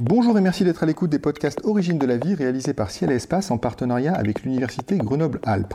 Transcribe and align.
Bonjour 0.00 0.38
et 0.38 0.40
merci 0.40 0.62
d'être 0.62 0.84
à 0.84 0.86
l'écoute 0.86 1.10
des 1.10 1.18
podcasts 1.18 1.60
Origine 1.64 1.98
de 1.98 2.06
la 2.06 2.18
vie 2.18 2.36
réalisés 2.36 2.72
par 2.72 2.92
Ciel 2.92 3.10
et 3.10 3.16
Espace 3.16 3.50
en 3.50 3.58
partenariat 3.58 4.14
avec 4.14 4.44
l'Université 4.44 4.96
Grenoble-Alpes. 4.96 5.74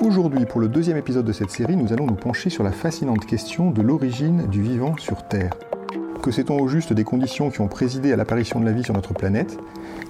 Aujourd'hui, 0.00 0.46
pour 0.46 0.60
le 0.60 0.66
deuxième 0.66 0.96
épisode 0.96 1.24
de 1.24 1.32
cette 1.32 1.52
série, 1.52 1.76
nous 1.76 1.92
allons 1.92 2.06
nous 2.06 2.16
pencher 2.16 2.50
sur 2.50 2.64
la 2.64 2.72
fascinante 2.72 3.24
question 3.24 3.70
de 3.70 3.82
l'origine 3.82 4.48
du 4.48 4.60
vivant 4.60 4.96
sur 4.96 5.28
Terre. 5.28 5.52
Que 6.26 6.32
sait-on 6.32 6.58
au 6.58 6.66
juste 6.66 6.92
des 6.92 7.04
conditions 7.04 7.50
qui 7.50 7.60
ont 7.60 7.68
présidé 7.68 8.12
à 8.12 8.16
l'apparition 8.16 8.58
de 8.58 8.64
la 8.64 8.72
vie 8.72 8.82
sur 8.82 8.92
notre 8.92 9.14
planète 9.14 9.60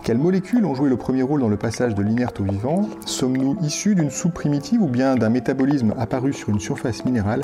Quelles 0.02 0.16
molécules 0.16 0.64
ont 0.64 0.74
joué 0.74 0.88
le 0.88 0.96
premier 0.96 1.20
rôle 1.20 1.42
dans 1.42 1.48
le 1.50 1.58
passage 1.58 1.94
de 1.94 2.02
l'inerte 2.02 2.40
au 2.40 2.44
vivant 2.44 2.88
Sommes-nous 3.04 3.58
issus 3.60 3.94
d'une 3.94 4.08
soupe 4.08 4.32
primitive 4.32 4.80
ou 4.80 4.88
bien 4.88 5.16
d'un 5.16 5.28
métabolisme 5.28 5.92
apparu 5.98 6.32
sur 6.32 6.48
une 6.48 6.58
surface 6.58 7.04
minérale 7.04 7.42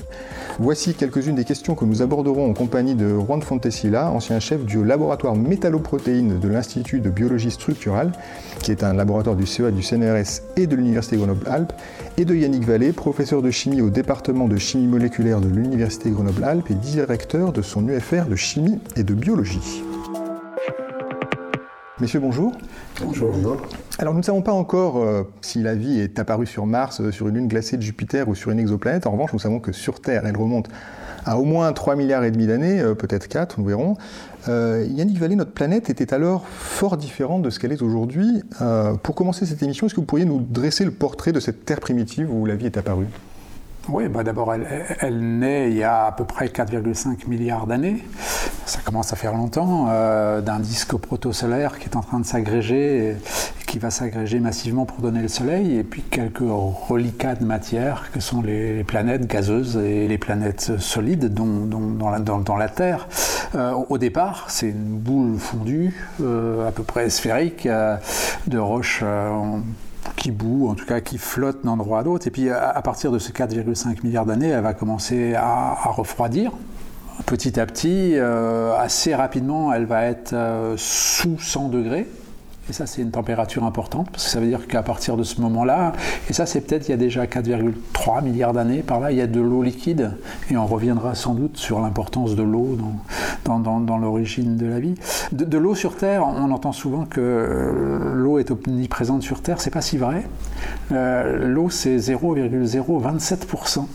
Voici 0.59 0.95
quelques-unes 0.95 1.35
des 1.35 1.45
questions 1.45 1.75
que 1.75 1.85
nous 1.85 2.01
aborderons 2.01 2.49
en 2.49 2.55
compagnie 2.55 2.95
de 2.95 3.11
Juan 3.11 3.43
Fontesilla, 3.43 4.11
ancien 4.11 4.41
chef 4.41 4.65
du 4.65 4.83
laboratoire 4.83 5.37
métalloprotéines 5.37 6.41
de 6.41 6.49
l'Institut 6.49 7.01
de 7.01 7.11
biologie 7.11 7.51
structurale, 7.51 8.13
qui 8.63 8.71
est 8.71 8.85
un 8.85 8.95
laboratoire 8.95 9.37
du 9.37 9.45
CEA 9.45 9.71
du 9.71 9.83
CNRS 9.83 10.41
et 10.57 10.67
de 10.67 10.77
l'Université 10.77 11.19
Grenoble-Alpes, 11.19 11.75
et 12.17 12.25
de 12.25 12.35
Yannick 12.35 12.65
Vallée, 12.65 12.93
professeur 12.93 13.43
de 13.43 13.51
chimie 13.51 13.83
au 13.83 13.91
département 13.91 14.49
de 14.49 14.57
chimie 14.57 14.87
moléculaire 14.87 15.43
de 15.43 15.49
l'Université 15.49 16.11
Grenoble-Alpes 16.11 16.71
et 16.71 16.75
directeur 16.75 17.53
de 17.53 17.61
son 17.61 17.87
UFR 17.87 18.25
de 18.31 18.37
chimie 18.37 18.62
et 18.97 19.05
de 19.05 19.15
biologie. 19.15 19.83
Messieurs, 22.01 22.21
bonjour. 22.21 22.53
Bonjour. 23.01 23.33
Alors 23.99 24.13
nous 24.13 24.21
ne 24.21 24.25
savons 24.25 24.43
pas 24.43 24.53
encore 24.53 24.97
euh, 24.97 25.23
si 25.41 25.63
la 25.63 25.75
vie 25.75 26.01
est 26.01 26.19
apparue 26.19 26.47
sur 26.47 26.67
Mars, 26.67 27.01
euh, 27.01 27.13
sur 27.13 27.29
une 27.29 27.37
lune 27.37 27.49
glacée 27.49 27.77
de 27.77 27.83
Jupiter 27.83 28.29
ou 28.29 28.35
sur 28.35 28.51
une 28.51 28.59
exoplanète. 28.59 29.07
En 29.07 29.13
revanche, 29.13 29.33
nous 29.33 29.39
savons 29.39 29.61
que 29.61 29.71
sur 29.71 30.01
Terre, 30.01 30.27
elle 30.27 30.37
remonte 30.37 30.69
à 31.25 31.39
au 31.39 31.45
moins 31.45 31.73
3 31.73 31.95
milliards 31.95 32.25
et 32.25 32.33
demi 32.33 32.49
d'années, 32.49 32.81
euh, 32.81 32.95
peut-être 32.95 33.29
4, 33.29 33.61
nous 33.61 33.67
verrons. 33.67 33.97
Yannick 34.49 35.19
Vallée, 35.19 35.37
notre 35.37 35.53
planète 35.53 35.91
était 35.91 36.13
alors 36.13 36.45
fort 36.49 36.97
différente 36.97 37.43
de 37.43 37.51
ce 37.51 37.61
qu'elle 37.61 37.71
est 37.71 37.83
aujourd'hui. 37.83 38.43
pour 39.05 39.15
commencer 39.15 39.47
cette 39.47 39.63
émission, 39.63 39.87
est-ce 39.87 39.95
que 39.95 40.01
vous 40.01 40.07
pourriez 40.07 40.25
nous 40.25 40.41
dresser 40.41 40.85
le 40.85 40.91
portrait 40.91 41.31
de 41.31 41.39
cette 41.39 41.65
Terre 41.65 41.79
primitive 41.79 42.29
où 42.35 42.45
la 42.45 42.57
vie 42.57 42.67
est 42.67 42.77
apparue? 42.77 43.07
Oui, 43.89 44.09
bah 44.09 44.23
d'abord, 44.23 44.55
elle, 44.55 44.67
elle, 45.01 45.39
naît 45.39 45.71
il 45.71 45.77
y 45.77 45.83
a 45.83 46.07
à 46.07 46.13
peu 46.13 46.25
près 46.25 46.47
4,5 46.47 47.29
milliards 47.29 47.67
d'années. 47.67 48.05
Ça 48.65 48.81
commence 48.85 49.13
à 49.13 49.17
faire 49.17 49.35
longtemps, 49.35 49.87
euh, 49.91 50.41
d'un 50.41 50.61
disque 50.61 50.97
protosolaire 50.97 51.79
qui 51.79 51.89
est 51.89 51.97
en 51.97 52.01
train 52.01 52.21
de 52.21 52.25
s'agréger 52.25 53.09
et, 53.09 53.17
qui 53.67 53.79
va 53.79 53.91
s'agréger 53.91 54.39
massivement 54.39 54.85
pour 54.85 54.99
donner 54.99 55.23
le 55.23 55.29
Soleil, 55.29 55.77
et 55.79 55.83
puis 55.83 56.03
quelques 56.03 56.43
reliquats 56.43 57.35
de 57.35 57.45
matière 57.45 58.11
que 58.13 58.21
sont 58.21 58.43
les, 58.43 58.85
planètes 58.85 59.27
gazeuses 59.27 59.79
et 59.79 60.07
les 60.07 60.19
planètes 60.19 60.79
solides, 60.79 61.33
dont, 61.33 61.67
dans, 61.67 62.11
la, 62.11 62.19
dans, 62.19 62.57
la, 62.57 62.69
Terre. 62.69 63.09
Euh, 63.55 63.73
au 63.89 63.99
départ, 63.99 64.45
c'est 64.49 64.69
une 64.69 64.99
boule 64.99 65.39
fondue, 65.39 65.95
euh, 66.21 66.69
à 66.69 66.71
peu 66.71 66.83
près 66.83 67.09
sphérique, 67.11 67.67
de 68.47 68.59
roches 68.59 69.03
qui 70.17 70.31
boue, 70.31 70.69
en 70.69 70.75
tout 70.75 70.87
cas 70.87 71.01
qui 71.01 71.19
flotte 71.19 71.65
d'un 71.65 71.73
endroit 71.73 72.01
à 72.01 72.03
l'autre. 72.03 72.27
Et 72.27 72.31
puis 72.31 72.51
à 72.51 72.81
partir 72.83 73.11
de 73.13 73.19
ces 73.19 73.33
4,5 73.33 74.05
milliards 74.05 74.27
d'années, 74.27 74.49
elle 74.49 74.63
va 74.63 74.75
commencer 74.75 75.35
à, 75.35 75.75
refroidir. 75.91 76.53
Petit 77.27 77.61
à 77.61 77.67
petit, 77.67 78.13
euh, 78.15 78.77
assez 78.77 79.15
rapidement, 79.15 79.73
elle 79.73 79.85
va 79.85 80.05
être 80.07 80.33
euh, 80.33 80.75
sous 80.77 81.39
100 81.39 81.69
degrés. 81.69 82.09
Et 82.71 82.73
ça, 82.73 82.87
c'est 82.87 83.03
une 83.03 83.11
température 83.11 83.65
importante, 83.65 84.09
parce 84.11 84.25
que 84.25 84.31
ça 84.31 84.39
veut 84.39 84.47
dire 84.47 84.69
qu'à 84.69 84.83
partir 84.83 85.17
de 85.17 85.25
ce 85.25 85.41
moment-là, 85.41 85.93
et 86.31 86.33
ça, 86.33 86.47
c'est 86.47 86.61
peut-être 86.61 86.89
il 86.89 86.93
y 86.93 86.95
a 86.95 86.97
déjà 86.97 87.25
4,3 87.27 88.23
milliards 88.23 88.53
d'années, 88.53 88.83
par 88.83 89.01
là, 89.01 89.11
il 89.11 89.19
y 89.19 89.21
a 89.21 89.27
de 89.27 89.41
l'eau 89.41 89.63
liquide, 89.63 90.13
et 90.49 90.57
on 90.57 90.67
reviendra 90.67 91.17
sans 91.17 91.35
doute 91.35 91.57
sur 91.57 91.81
l'importance 91.81 92.37
de 92.37 92.43
l'eau 92.45 92.79
dans, 93.45 93.99
l'origine 93.99 94.57
de 94.57 94.67
la 94.67 94.79
vie. 94.79 94.95
De, 95.33 95.59
l'eau 95.59 95.75
sur 95.75 95.97
Terre, 95.97 96.25
on 96.25 96.51
entend 96.53 96.73
souvent 96.73 97.05
que 97.05 97.21
euh, 97.21 98.15
l'eau 98.15 98.39
est 98.39 98.53
omniprésente 98.53 99.23
sur 99.23 99.43
Terre, 99.43 99.61
c'est 99.61 99.71
pas 99.71 99.81
si 99.81 99.99
vrai. 99.99 100.25
Euh, 100.93 101.49
l'eau, 101.49 101.69
c'est 101.69 101.97
0,027% 101.97 103.87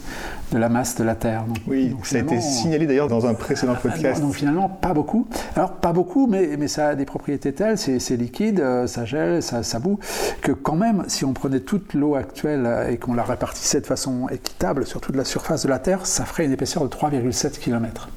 de 0.52 0.58
la 0.58 0.70
masse 0.70 0.96
de 0.96 1.04
la 1.04 1.16
Terre. 1.16 1.44
oui, 1.68 1.96
ça 2.04 2.18
a 2.18 2.20
été 2.20 2.40
signalé 2.40 2.88
d'ailleurs 2.88 3.08
dans 3.08 3.26
un 3.26 3.34
précédent 3.34 3.74
ah, 3.76 3.80
podcast. 3.82 4.22
Donc 4.22 4.34
finalement, 4.34 4.70
pas 4.70 4.94
beaucoup. 4.94 5.28
Alors 5.56 5.74
pas 5.74 5.92
beaucoup, 5.92 6.28
mais, 6.28 6.56
mais 6.58 6.68
ça 6.68 6.90
a 6.90 6.96
des 6.96 7.06
propriétés 7.06 7.54
telles, 7.54 7.78
c'est 7.78 8.16
liquide, 8.16 8.60
euh, 8.60 8.88
ça 8.88 9.06
gèle, 9.06 9.44
ça, 9.44 9.64
ça 9.64 9.80
boue, 9.80 10.00
que 10.42 10.52
quand 10.52 10.76
même, 10.76 11.04
si 11.08 11.26
on 11.26 11.34
prenait 11.34 11.60
toute 11.60 11.94
l'eau 11.94 12.16
actuelle 12.16 12.66
euh, 12.66 12.90
et 12.90 12.98
qu'on 12.98 13.14
la 13.14 13.24
répartissait 13.24 13.82
de 13.82 13.86
façon 13.86 14.30
équitable 14.30 14.86
sur 14.86 15.02
toute 15.02 15.16
la 15.16 15.26
surface 15.26 15.64
de 15.64 15.70
la 15.70 15.80
Terre, 15.80 16.06
ça 16.06 16.26
ferait 16.26 16.46
une 16.46 16.54
épaisseur 16.54 16.84
de 16.84 16.90
3,7 16.90 17.60
km. 17.60 18.10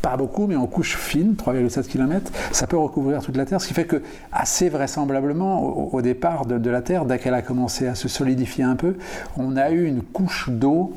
Pas 0.00 0.16
beaucoup, 0.16 0.46
mais 0.46 0.56
en 0.56 0.66
couche 0.66 0.96
fine, 0.96 1.34
3,7 1.34 1.86
km, 1.86 2.32
ça 2.52 2.66
peut 2.66 2.78
recouvrir 2.78 3.20
toute 3.20 3.36
la 3.36 3.44
Terre, 3.44 3.60
ce 3.60 3.68
qui 3.68 3.74
fait 3.74 3.86
que, 3.86 4.02
assez 4.32 4.70
vraisemblablement, 4.70 5.92
au, 5.92 6.00
départ 6.00 6.46
de, 6.46 6.56
de 6.56 6.70
la 6.70 6.80
Terre, 6.80 7.04
dès 7.04 7.18
qu'elle 7.18 7.34
a 7.34 7.42
commencé 7.42 7.86
à 7.86 7.94
se 7.94 8.08
solidifier 8.08 8.64
un 8.64 8.76
peu, 8.76 8.96
on 9.36 9.56
a 9.56 9.70
eu 9.70 9.84
une 9.84 10.02
couche 10.02 10.48
d'eau 10.48 10.94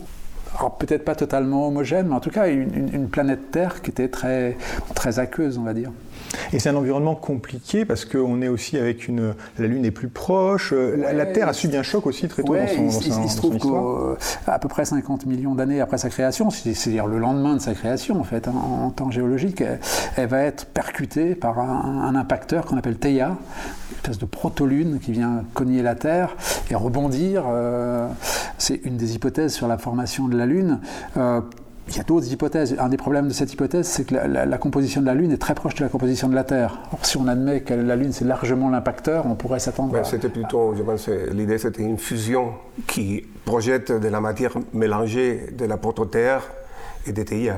alors 0.58 0.78
peut-être 0.78 1.06
pas 1.06 1.16
totalement 1.16 1.68
homogène, 1.68 2.08
mais 2.08 2.16
en 2.16 2.20
tout 2.20 2.30
cas 2.30 2.48
une, 2.48 3.08
planète 3.10 3.52
Terre 3.52 3.82
qui 3.82 3.92
était 3.92 4.10
très, 4.10 4.58
très 4.96 5.20
aqueuse, 5.20 5.58
on 5.58 5.64
va 5.64 5.74
dire. 5.74 5.92
Et 6.54 6.60
c'est 6.60 6.70
un 6.70 6.76
environnement 6.76 7.16
compliqué 7.16 7.86
parce 7.86 8.06
qu'on 8.06 8.42
est 8.42 8.48
aussi 8.48 8.78
avec 8.78 9.08
une. 9.08 9.34
La 9.58 9.68
Lune 9.68 9.86
est 9.86 9.92
plus 9.92 10.10
proche. 10.10 10.74
la, 10.74 11.26
Terre 11.26 11.48
a 11.48 11.54
subi 11.54 11.78
un 11.78 11.84
choc 11.84 12.08
aussi 12.08 12.28
très 12.28 12.44
tôt 12.44 12.56
dans 12.56 12.68
son, 12.68 12.90
il, 13.00 13.24
il, 13.24 13.30
se 13.30 13.38
trouve 13.38 13.58
qu'à 13.58 14.60
peu 14.60 14.68
près 14.68 14.86
50 14.86 15.26
millions 15.26 15.56
d'années 15.56 15.82
après 15.82 15.98
sa 15.98 16.10
création, 16.10 16.50
c'est-à-dire 16.50 17.08
le 17.08 17.20
lendemain 17.20 17.56
de 17.56 17.62
sa 17.62 17.74
création 17.74 18.20
en 18.20 18.24
fait, 18.24 18.48
hein, 18.48 18.54
en, 18.54 18.90
temps 18.90 19.12
géologique, 19.12 19.64
elle, 20.18 20.28
va 20.28 20.42
être 20.42 20.66
percutée 20.66 21.36
par 21.36 21.60
un, 21.60 22.16
impacteur 22.16 22.66
qu'on 22.66 22.78
appelle 22.78 22.98
Theia, 22.98 23.28
une 23.28 23.96
espèce 23.96 24.18
de 24.18 24.26
protolune 24.26 25.00
qui 25.00 25.12
vient 25.12 25.44
cogner 25.54 25.82
la 25.82 25.96
Terre 25.96 26.36
et 26.70 26.76
rebondir. 26.76 27.46
Euh, 27.48 28.08
c'est 28.58 28.82
une 28.84 28.98
des 28.98 29.16
hypothèses 29.16 29.54
sur 29.54 29.68
la 29.68 29.78
formation 29.78 30.28
de 30.28 30.38
la 30.38 30.46
Lune. 30.46 30.80
Euh, 31.18 31.42
il 31.88 31.98
y 31.98 32.00
a 32.00 32.04
d'autres 32.04 32.32
hypothèses. 32.32 32.76
Un 32.80 32.90
des 32.90 32.98
problèmes 32.98 33.28
de 33.28 33.34
cette 33.34 33.52
hypothèse, 33.54 33.88
c'est 33.88 34.06
que 34.06 34.16
la, 34.16 34.58
composition 34.58 35.02
de 35.02 35.06
la 35.06 35.14
Lune 35.14 35.32
est 35.32 35.38
très 35.38 35.56
proche 35.56 35.76
de 35.76 35.84
la 35.84 35.90
composition 35.90 36.30
de 36.30 36.36
la 36.36 36.44
Terre. 36.44 36.80
Or, 36.94 37.06
si 37.06 37.18
on 37.18 37.28
admet 37.28 37.62
que 37.62 37.74
la 37.74 37.96
Lune, 37.96 38.12
c'est 38.12 38.26
largement 38.26 38.70
l'impacteur, 38.70 39.26
on 39.26 39.36
pourrait 39.36 39.60
s'attendre 39.60 39.98
à... 39.98 40.04
C'était 40.04 40.30
plutôt, 40.30 40.74
je 40.76 40.84
pense, 40.84 41.10
l'idée, 41.32 41.58
c'était 41.58 41.84
une 41.84 41.98
fusion 41.98 42.54
qui 42.88 43.26
projette 43.46 43.92
de 43.92 44.08
la 44.08 44.22
matière 44.22 44.54
mélangée 44.74 45.48
de 45.58 45.66
la 45.66 45.78
prototerre 45.78 46.44
et 47.06 47.12
des 47.12 47.26
TIA. 47.26 47.58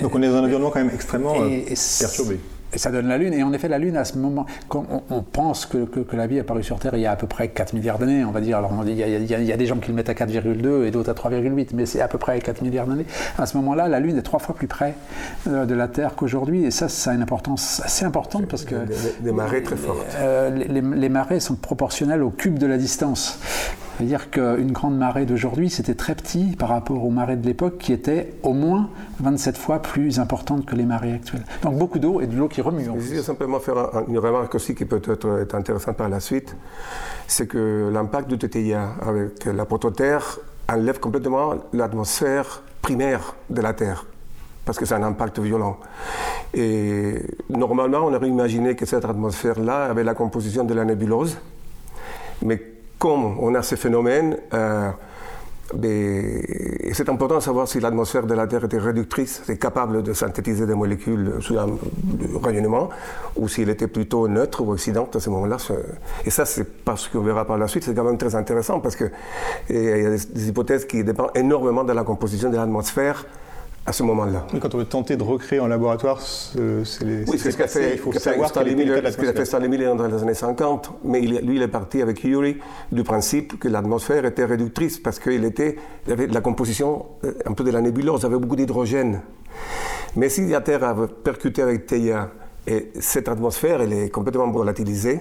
Donc 0.00 0.14
on 0.14 0.22
est 0.22 0.28
dans 0.28 0.36
un 0.36 0.44
environnement 0.44 0.70
quand 0.70 0.80
même 0.80 0.94
extrêmement 0.94 1.34
euh, 1.40 1.60
perturbé. 2.00 2.38
Et 2.74 2.78
ça 2.78 2.90
donne 2.90 3.08
la 3.08 3.18
Lune. 3.18 3.34
Et 3.34 3.42
en 3.42 3.52
effet, 3.52 3.68
la 3.68 3.78
Lune, 3.78 3.96
à 3.96 4.04
ce 4.04 4.16
moment, 4.18 4.46
quand 4.68 4.86
on, 5.10 5.22
pense 5.22 5.66
que, 5.66 5.84
que, 5.84 6.16
la 6.16 6.26
vie 6.26 6.38
est 6.38 6.40
apparue 6.40 6.62
sur 6.62 6.78
Terre 6.78 6.94
il 6.94 7.00
y 7.00 7.06
a 7.06 7.12
à 7.12 7.16
peu 7.16 7.26
près 7.26 7.48
4 7.48 7.74
milliards 7.74 7.98
d'années, 7.98 8.24
on 8.24 8.30
va 8.30 8.40
dire, 8.40 8.58
alors 8.58 8.72
on 8.72 8.82
dit, 8.82 8.92
il, 8.92 8.98
y 8.98 9.02
a, 9.02 9.06
il, 9.08 9.44
y 9.44 9.52
a, 9.52 9.56
des 9.56 9.66
gens 9.66 9.76
qui 9.76 9.88
le 9.88 9.94
mettent 9.94 10.08
à 10.08 10.14
4,2 10.14 10.84
et 10.84 10.90
d'autres 10.90 11.10
à 11.10 11.14
3,8, 11.14 11.68
mais 11.74 11.86
c'est 11.86 12.00
à 12.00 12.08
peu 12.08 12.18
près 12.18 12.38
4 12.40 12.62
milliards 12.62 12.86
d'années. 12.86 13.06
À 13.38 13.46
ce 13.46 13.56
moment-là, 13.58 13.88
la 13.88 14.00
Lune 14.00 14.16
est 14.18 14.22
trois 14.22 14.40
fois 14.40 14.54
plus 14.54 14.66
près 14.66 14.94
euh, 15.48 15.66
de 15.66 15.74
la 15.74 15.88
Terre 15.88 16.14
qu'aujourd'hui. 16.16 16.64
Et 16.64 16.70
ça, 16.70 16.88
ça 16.88 17.10
a 17.10 17.14
une 17.14 17.22
importance 17.22 17.80
assez 17.84 18.04
importante 18.04 18.46
parce 18.46 18.64
que... 18.64 18.74
Des, 19.20 19.32
marées 19.32 19.62
très 19.62 19.76
fortes. 19.76 19.98
Euh, 20.16 20.50
les, 20.50 20.80
les 20.80 21.08
marées 21.08 21.40
sont 21.40 21.54
proportionnelles 21.54 22.22
au 22.22 22.30
cube 22.30 22.58
de 22.58 22.66
la 22.66 22.78
distance. 22.78 23.38
C'est-à-dire 24.02 24.30
qu'une 24.30 24.72
grande 24.72 24.98
marée 24.98 25.26
d'aujourd'hui, 25.26 25.70
c'était 25.70 25.94
très 25.94 26.16
petit 26.16 26.56
par 26.56 26.70
rapport 26.70 27.04
aux 27.04 27.10
marées 27.10 27.36
de 27.36 27.46
l'époque 27.46 27.78
qui 27.78 27.92
étaient 27.92 28.34
au 28.42 28.52
moins 28.52 28.90
27 29.20 29.56
fois 29.56 29.78
plus 29.78 30.18
importantes 30.18 30.66
que 30.66 30.74
les 30.74 30.84
marées 30.84 31.12
actuelles. 31.12 31.44
Donc 31.62 31.78
beaucoup 31.78 32.00
d'eau 32.00 32.20
et 32.20 32.26
de 32.26 32.36
l'eau 32.36 32.48
qui 32.48 32.60
remue. 32.62 32.84
Je 32.84 33.14
vais 33.14 33.22
simplement 33.22 33.60
faire 33.60 33.76
une 34.08 34.18
remarque 34.18 34.56
aussi 34.56 34.74
qui 34.74 34.86
peut 34.86 35.00
être 35.06 35.54
intéressante 35.54 35.96
par 35.96 36.08
la 36.08 36.18
suite. 36.18 36.56
C'est 37.28 37.46
que 37.46 37.90
l'impact 37.92 38.28
du 38.28 38.38
TTIA 38.38 38.90
avec 39.06 39.44
la 39.44 39.64
prototerre 39.66 40.40
enlève 40.68 40.98
complètement 40.98 41.54
l'atmosphère 41.72 42.64
primaire 42.82 43.36
de 43.50 43.60
la 43.60 43.72
Terre 43.72 44.04
parce 44.64 44.78
que 44.78 44.84
c'est 44.84 44.96
un 44.96 45.04
impact 45.04 45.38
violent. 45.38 45.78
Et 46.54 47.22
normalement, 47.50 47.98
on 47.98 48.12
aurait 48.12 48.28
imaginé 48.28 48.74
que 48.74 48.84
cette 48.84 49.04
atmosphère-là 49.04 49.84
avait 49.84 50.02
la 50.02 50.14
composition 50.14 50.64
de 50.64 50.74
la 50.74 50.84
nébuleuse, 50.84 51.38
mais 52.42 52.71
comme 53.02 53.36
on 53.40 53.52
a 53.56 53.62
ces 53.62 53.74
phénomènes, 53.74 54.36
euh, 54.54 54.92
c'est 56.92 57.08
important 57.08 57.38
de 57.38 57.40
savoir 57.40 57.66
si 57.66 57.80
l'atmosphère 57.80 58.28
de 58.28 58.34
la 58.34 58.46
Terre 58.46 58.62
était 58.62 58.78
réductrice, 58.78 59.42
c'est 59.44 59.58
capable 59.58 60.04
de 60.04 60.12
synthétiser 60.12 60.66
des 60.66 60.76
molécules 60.76 61.32
sous 61.40 61.58
un 61.58 61.66
rayonnement, 62.40 62.90
ou 63.34 63.48
s'il 63.48 63.68
était 63.70 63.88
plutôt 63.88 64.28
neutre 64.28 64.60
ou 64.62 64.70
oxydante 64.70 65.16
à 65.16 65.20
ce 65.20 65.30
moment-là. 65.30 65.56
Et 66.24 66.30
ça, 66.30 66.44
c'est 66.44 66.84
parce 66.84 67.08
qu'on 67.08 67.22
verra 67.22 67.44
par 67.44 67.58
la 67.58 67.66
suite, 67.66 67.82
c'est 67.82 67.94
quand 67.94 68.04
même 68.04 68.18
très 68.18 68.36
intéressant 68.36 68.78
parce 68.78 68.94
qu'il 68.94 69.10
y 69.68 70.06
a 70.06 70.10
des 70.10 70.48
hypothèses 70.48 70.84
qui 70.84 71.02
dépendent 71.02 71.32
énormément 71.34 71.82
de 71.82 71.92
la 71.92 72.04
composition 72.04 72.50
de 72.50 72.56
l'atmosphère 72.56 73.26
à 73.84 73.92
ce 73.92 74.02
moment-là. 74.04 74.46
quand 74.60 74.74
on 74.74 74.78
veut 74.78 74.84
tenter 74.84 75.16
de 75.16 75.22
recréer 75.22 75.58
en 75.58 75.66
laboratoire, 75.66 76.20
c'est 76.20 77.04
les. 77.04 77.28
Oui, 77.28 77.38
c'est 77.38 77.50
ce 77.50 77.56
qu'a 77.56 77.66
fait, 77.66 77.94
il 77.94 77.98
faut 77.98 78.12
savoir 78.12 78.48
Stanley 78.48 78.74
Miller, 78.74 79.02
ce 79.10 79.16
qu'a 79.16 79.32
fait 79.32 79.44
Stanley 79.44 79.68
Miller 79.68 79.96
dans 79.96 80.06
les 80.06 80.22
années 80.22 80.34
50. 80.34 80.92
Mais 81.04 81.20
lui, 81.20 81.56
il 81.56 81.62
est 81.62 81.68
parti 81.68 82.00
avec 82.00 82.22
Urey 82.22 82.58
du 82.92 83.02
principe 83.02 83.58
que 83.58 83.68
l'atmosphère 83.68 84.24
était 84.24 84.44
réductrice 84.44 84.98
parce 84.98 85.18
qu'il 85.18 85.44
était, 85.44 85.76
il 86.06 86.12
avait 86.12 86.28
de 86.28 86.34
la 86.34 86.40
composition 86.40 87.06
euh, 87.24 87.32
un 87.44 87.52
peu 87.52 87.64
de 87.64 87.70
la 87.70 87.80
nébuleuse, 87.80 88.20
il 88.20 88.26
avait 88.26 88.38
beaucoup 88.38 88.56
d'hydrogène. 88.56 89.20
Mais 90.14 90.28
si 90.28 90.46
la 90.46 90.60
Terre 90.60 90.84
a 90.84 90.94
percuté 91.06 91.62
avec 91.62 91.86
Theia 91.86 92.30
et 92.66 92.90
cette 93.00 93.28
atmosphère, 93.28 93.80
elle 93.80 93.92
est 93.92 94.10
complètement 94.10 94.48
volatilisée, 94.50 95.20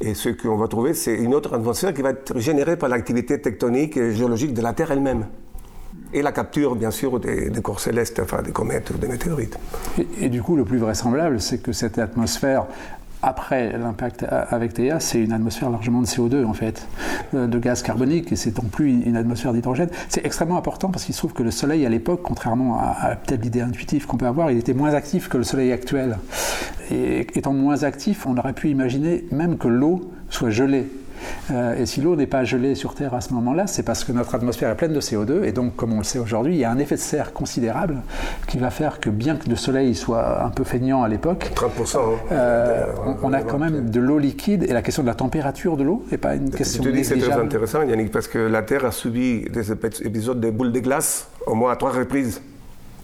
et 0.00 0.14
ce 0.14 0.30
qu'on 0.30 0.56
va 0.56 0.66
trouver, 0.66 0.94
c'est 0.94 1.14
une 1.14 1.34
autre 1.34 1.54
atmosphère 1.54 1.94
qui 1.94 2.02
va 2.02 2.10
être 2.10 2.36
générée 2.38 2.76
par 2.76 2.88
l'activité 2.88 3.40
tectonique 3.40 3.96
et 3.96 4.12
géologique 4.12 4.52
de 4.52 4.62
la 4.62 4.72
Terre 4.72 4.90
elle-même. 4.90 5.26
Et 6.14 6.22
la 6.22 6.32
capture, 6.32 6.76
bien 6.76 6.90
sûr, 6.90 7.20
des, 7.20 7.50
corps 7.62 7.80
célestes, 7.80 8.20
enfin 8.20 8.42
des 8.42 8.52
comètes 8.52 8.90
ou 8.90 8.98
des 8.98 9.08
météorites. 9.08 9.58
et, 10.20 10.28
du 10.28 10.42
coup, 10.42 10.56
le 10.56 10.64
plus 10.64 10.78
vraisemblable, 10.78 11.40
c'est 11.40 11.58
que 11.58 11.72
cette 11.72 11.98
atmosphère 11.98 12.66
après 13.22 13.78
l'impact 13.78 14.26
avec 14.28 14.74
Théa, 14.74 14.98
c'est 14.98 15.22
une 15.22 15.32
atmosphère 15.32 15.70
largement 15.70 16.00
de 16.00 16.06
CO2 16.06 16.44
en 16.44 16.54
fait, 16.54 16.86
de 17.32 17.58
gaz 17.58 17.82
carbonique, 17.82 18.32
et 18.32 18.36
c'est 18.36 18.56
non 18.60 18.68
plus 18.68 19.04
une 19.04 19.16
atmosphère 19.16 19.52
d'hydrogène. 19.52 19.88
C'est 20.08 20.26
extrêmement 20.26 20.58
important 20.58 20.88
parce 20.88 21.04
qu'il 21.04 21.14
se 21.14 21.20
trouve 21.20 21.32
que 21.32 21.44
le 21.44 21.52
Soleil 21.52 21.86
à 21.86 21.88
l'époque, 21.88 22.20
contrairement 22.24 22.80
à, 22.80 23.16
peut-être 23.16 23.42
l'idée 23.42 23.60
intuitive 23.60 24.06
qu'on 24.06 24.16
peut 24.16 24.26
avoir, 24.26 24.50
il 24.50 24.58
était 24.58 24.74
moins 24.74 24.94
actif 24.94 25.28
que 25.28 25.36
le 25.36 25.44
Soleil 25.44 25.72
actuel. 25.72 26.18
Et 26.90 27.20
étant 27.38 27.52
moins 27.52 27.84
actif, 27.84 28.26
on 28.26 28.36
aurait 28.36 28.52
pu 28.52 28.68
imaginer 28.68 29.24
même 29.30 29.56
que 29.56 29.68
l'eau 29.68 30.10
soit 30.28 30.50
gelée 30.50 30.88
euh, 31.50 31.76
et 31.76 31.86
si 31.86 32.00
l'eau 32.00 32.16
n'est 32.16 32.26
pas 32.26 32.44
gelée 32.44 32.74
sur 32.74 32.94
Terre 32.94 33.14
à 33.14 33.20
ce 33.20 33.32
moment-là, 33.34 33.66
c'est 33.66 33.82
parce 33.82 34.04
que 34.04 34.12
notre 34.12 34.34
atmosphère 34.34 34.70
est 34.70 34.76
pleine 34.76 34.92
de 34.92 35.00
CO2. 35.00 35.44
Et 35.44 35.52
donc, 35.52 35.76
comme 35.76 35.92
on 35.92 35.98
le 35.98 36.04
sait 36.04 36.18
aujourd'hui, 36.18 36.54
il 36.54 36.58
y 36.58 36.64
a 36.64 36.70
un 36.70 36.78
effet 36.78 36.96
de 36.96 37.00
serre 37.00 37.32
considérable 37.32 38.02
qui 38.46 38.58
va 38.58 38.70
faire 38.70 39.00
que 39.00 39.10
bien 39.10 39.36
que 39.36 39.48
le 39.48 39.56
soleil 39.56 39.94
soit 39.94 40.42
un 40.42 40.50
peu 40.50 40.64
feignant 40.64 41.02
à 41.02 41.08
l'époque, 41.08 41.52
30%, 41.54 41.96
hein. 41.96 42.00
euh, 42.32 42.86
on, 43.22 43.32
a 43.32 43.42
quand 43.42 43.58
même 43.58 43.90
de 43.90 44.00
l'eau 44.00 44.18
liquide. 44.18 44.64
Et 44.64 44.72
la 44.72 44.82
question 44.82 45.02
de 45.02 45.08
la 45.08 45.14
température 45.14 45.76
de 45.76 45.84
l'eau 45.84 46.04
n'est 46.10 46.18
pas 46.18 46.34
une 46.34 46.50
question 46.50 46.82
Je 46.82 46.90
te 46.90 46.94
dis 46.94 47.04
c'est 47.04 47.18
très 47.18 47.32
intéressant, 47.32 47.82
Yannick, 47.82 48.10
parce 48.10 48.28
que 48.28 48.38
la 48.38 48.62
Terre 48.62 48.84
a 48.84 48.92
subi 48.92 49.42
des 49.50 49.72
épisodes 49.72 50.40
de 50.40 50.50
boules 50.50 50.72
de 50.72 50.80
glace 50.80 51.28
au 51.46 51.54
moins 51.54 51.72
à 51.72 51.76
trois 51.76 51.92
reprises. 51.92 52.40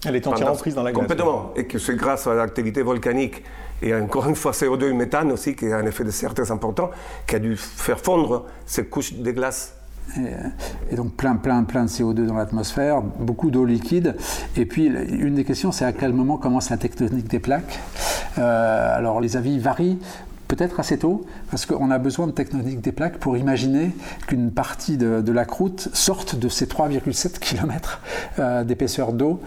Elle 0.05 0.15
est 0.15 0.27
entièrement 0.27 0.55
prise 0.55 0.75
dans 0.75 0.83
la 0.83 0.91
glace. 0.91 1.01
Complètement. 1.01 1.51
Et 1.55 1.65
que 1.65 1.77
c'est 1.77 1.95
grâce 1.95 2.25
à 2.27 2.33
l'activité 2.33 2.81
volcanique 2.81 3.43
et 3.81 3.95
encore 3.95 4.27
une 4.27 4.35
fois 4.35 4.51
CO2 4.51 4.89
et 4.89 4.93
méthane 4.93 5.31
aussi, 5.31 5.55
qui 5.55 5.71
a 5.71 5.77
un 5.77 5.85
effet 5.85 6.03
de 6.03 6.11
serre 6.11 6.33
très 6.33 6.51
important, 6.51 6.91
qui 7.27 7.35
a 7.35 7.39
dû 7.39 7.55
faire 7.55 7.99
fondre 7.99 8.45
ces 8.65 8.85
couches 8.85 9.13
de 9.13 9.31
glace 9.31 9.73
et, 10.91 10.95
donc 10.95 11.13
plein, 11.13 11.35
plein, 11.35 11.63
plein 11.63 11.83
de 11.83 11.89
CO2 11.89 12.25
dans 12.25 12.35
l'atmosphère, 12.35 13.01
beaucoup 13.01 13.51
d'eau 13.51 13.65
liquide. 13.65 14.15
Et 14.55 14.65
puis 14.65 14.87
une 14.87 15.35
des 15.35 15.43
questions, 15.43 15.71
c'est 15.71 15.85
à 15.85 15.93
quel 15.93 16.13
moment 16.13 16.37
commence 16.37 16.69
la 16.69 16.77
tectonique 16.77 17.27
des 17.27 17.39
plaques? 17.39 17.79
Euh, 18.37 18.97
alors 18.97 19.21
les 19.21 19.37
avis 19.37 19.59
varient 19.59 19.99
peut-être 20.49 20.79
assez 20.79 20.97
tôt, 20.97 21.25
parce 21.51 21.65
qu'on 21.65 21.91
a 21.91 21.99
besoin 21.99 22.27
de 22.27 22.31
techniques 22.31 22.81
des 22.81 22.91
plaques 22.91 23.19
pour 23.19 23.37
imaginer 23.37 23.91
qu'une 24.27 24.51
partie 24.51 24.97
de, 24.97 25.31
la 25.31 25.45
croûte 25.45 25.89
sorte 25.93 26.35
de 26.35 26.49
ces 26.49 26.65
3,7 26.65 27.37
km 27.39 28.01
euh, 28.39 28.63
d'épaisseur 28.63 29.13
d'eau. 29.13 29.39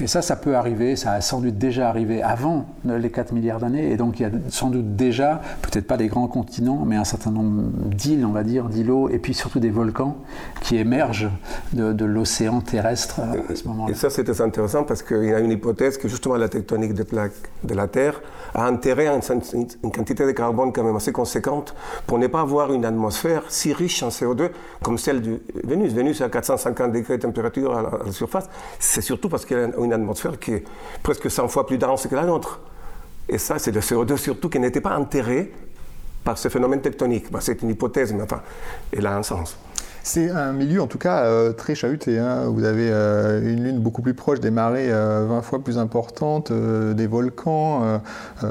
Et 0.00 0.08
ça, 0.08 0.20
ça 0.20 0.34
peut 0.34 0.56
arriver, 0.56 0.96
ça 0.96 1.12
a 1.12 1.20
sans 1.20 1.40
doute 1.40 1.58
déjà 1.58 1.88
arrivé 1.88 2.22
avant 2.22 2.66
les 2.84 3.10
4 3.10 3.32
milliards 3.32 3.60
d'années, 3.60 3.92
et 3.92 3.96
donc 3.96 4.18
il 4.18 4.24
y 4.24 4.26
a 4.26 4.30
sans 4.48 4.68
doute 4.68 4.96
déjà, 4.96 5.40
peut-être 5.62 5.86
pas 5.86 5.96
des 5.96 6.08
grands 6.08 6.26
continents, 6.26 6.84
mais 6.84 6.96
un 6.96 7.04
certain 7.04 7.30
nombre 7.30 7.62
d'îles, 7.86 8.26
on 8.26 8.32
va 8.32 8.42
dire, 8.42 8.68
d'îlots, 8.68 9.08
et 9.08 9.18
puis 9.18 9.34
surtout 9.34 9.60
des 9.60 9.70
volcans 9.70 10.16
qui 10.62 10.76
émergent 10.76 11.30
de, 11.72 12.04
l'océan 12.04 12.60
terrestre 12.60 13.20
à 13.20 13.54
ce 13.54 13.66
moment-là. 13.68 13.92
Et 13.92 13.94
ça, 13.94 14.10
c'est 14.10 14.28
intéressant 14.40 14.82
parce 14.82 15.02
qu'il 15.02 15.24
y 15.24 15.32
a 15.32 15.38
une 15.38 15.52
hypothèse 15.52 15.98
que 15.98 16.08
justement 16.08 16.36
la 16.36 16.48
tectonique 16.48 16.94
des 16.94 17.04
plaques 17.04 17.32
de 17.62 17.74
la 17.74 17.86
Terre 17.86 18.20
a 18.54 18.70
enterré 18.70 19.06
une, 19.08 19.20
quantité 19.92 20.26
de 20.26 20.32
carbone 20.48 20.72
quand 20.72 20.82
même 20.82 20.96
assez 20.96 21.12
conséquente 21.12 21.74
pour 22.06 22.18
ne 22.18 22.26
pas 22.26 22.40
avoir 22.40 22.72
une 22.72 22.84
atmosphère 22.84 23.42
si 23.48 23.72
riche 23.72 24.02
en 24.02 24.08
CO2 24.08 24.50
comme 24.82 24.96
celle 24.96 25.20
de 25.20 25.40
Vénus. 25.64 25.92
Vénus 25.92 26.20
à 26.22 26.28
450 26.28 26.92
degrés 26.92 27.18
de 27.18 27.22
température 27.22 27.76
à 27.76 27.82
la, 27.82 28.12
surface. 28.12 28.48
C'est 28.78 29.02
surtout 29.02 29.28
parce 29.28 29.44
qu'elle 29.44 29.72
a 29.74 29.84
une 29.84 29.92
atmosphère 29.92 30.38
qui 30.38 30.52
est 30.52 30.64
presque 31.02 31.30
100 31.30 31.48
fois 31.48 31.66
plus 31.66 31.76
dense 31.78 32.06
que 32.06 32.14
la 32.14 32.24
nôtre. 32.24 32.60
Et 33.28 33.36
ça, 33.36 33.58
c'est 33.58 33.72
le 33.72 33.80
CO2 33.80 34.16
surtout 34.16 34.48
qui 34.48 34.58
n'était 34.58 34.80
pas 34.80 34.96
enterré 34.96 35.52
par 36.24 36.38
ce 36.38 36.48
phénomène 36.48 36.80
tectonique. 36.80 37.26
c'est 37.40 37.62
une 37.62 37.70
hypothèse, 37.70 38.12
mais 38.14 38.22
enfin, 38.22 38.40
elle 38.96 39.06
a 39.06 39.16
un 39.16 39.22
sens. 39.22 39.58
C'est 40.02 40.30
un 40.30 40.52
milieu 40.52 40.80
en 40.80 40.86
tout 40.86 40.98
cas 40.98 41.24
euh, 41.24 41.52
très 41.52 41.74
chahuté. 41.74 42.18
Hein. 42.18 42.44
Vous 42.46 42.64
avez 42.64 42.88
euh, 42.90 43.40
une 43.42 43.64
lune 43.64 43.78
beaucoup 43.78 44.02
plus 44.02 44.14
proche 44.14 44.40
des 44.40 44.50
marées, 44.50 44.88
20 44.88 44.94
euh, 44.94 45.42
fois 45.42 45.58
plus 45.58 45.78
importante, 45.78 46.52
des 46.52 47.06
volcans. 47.06 48.00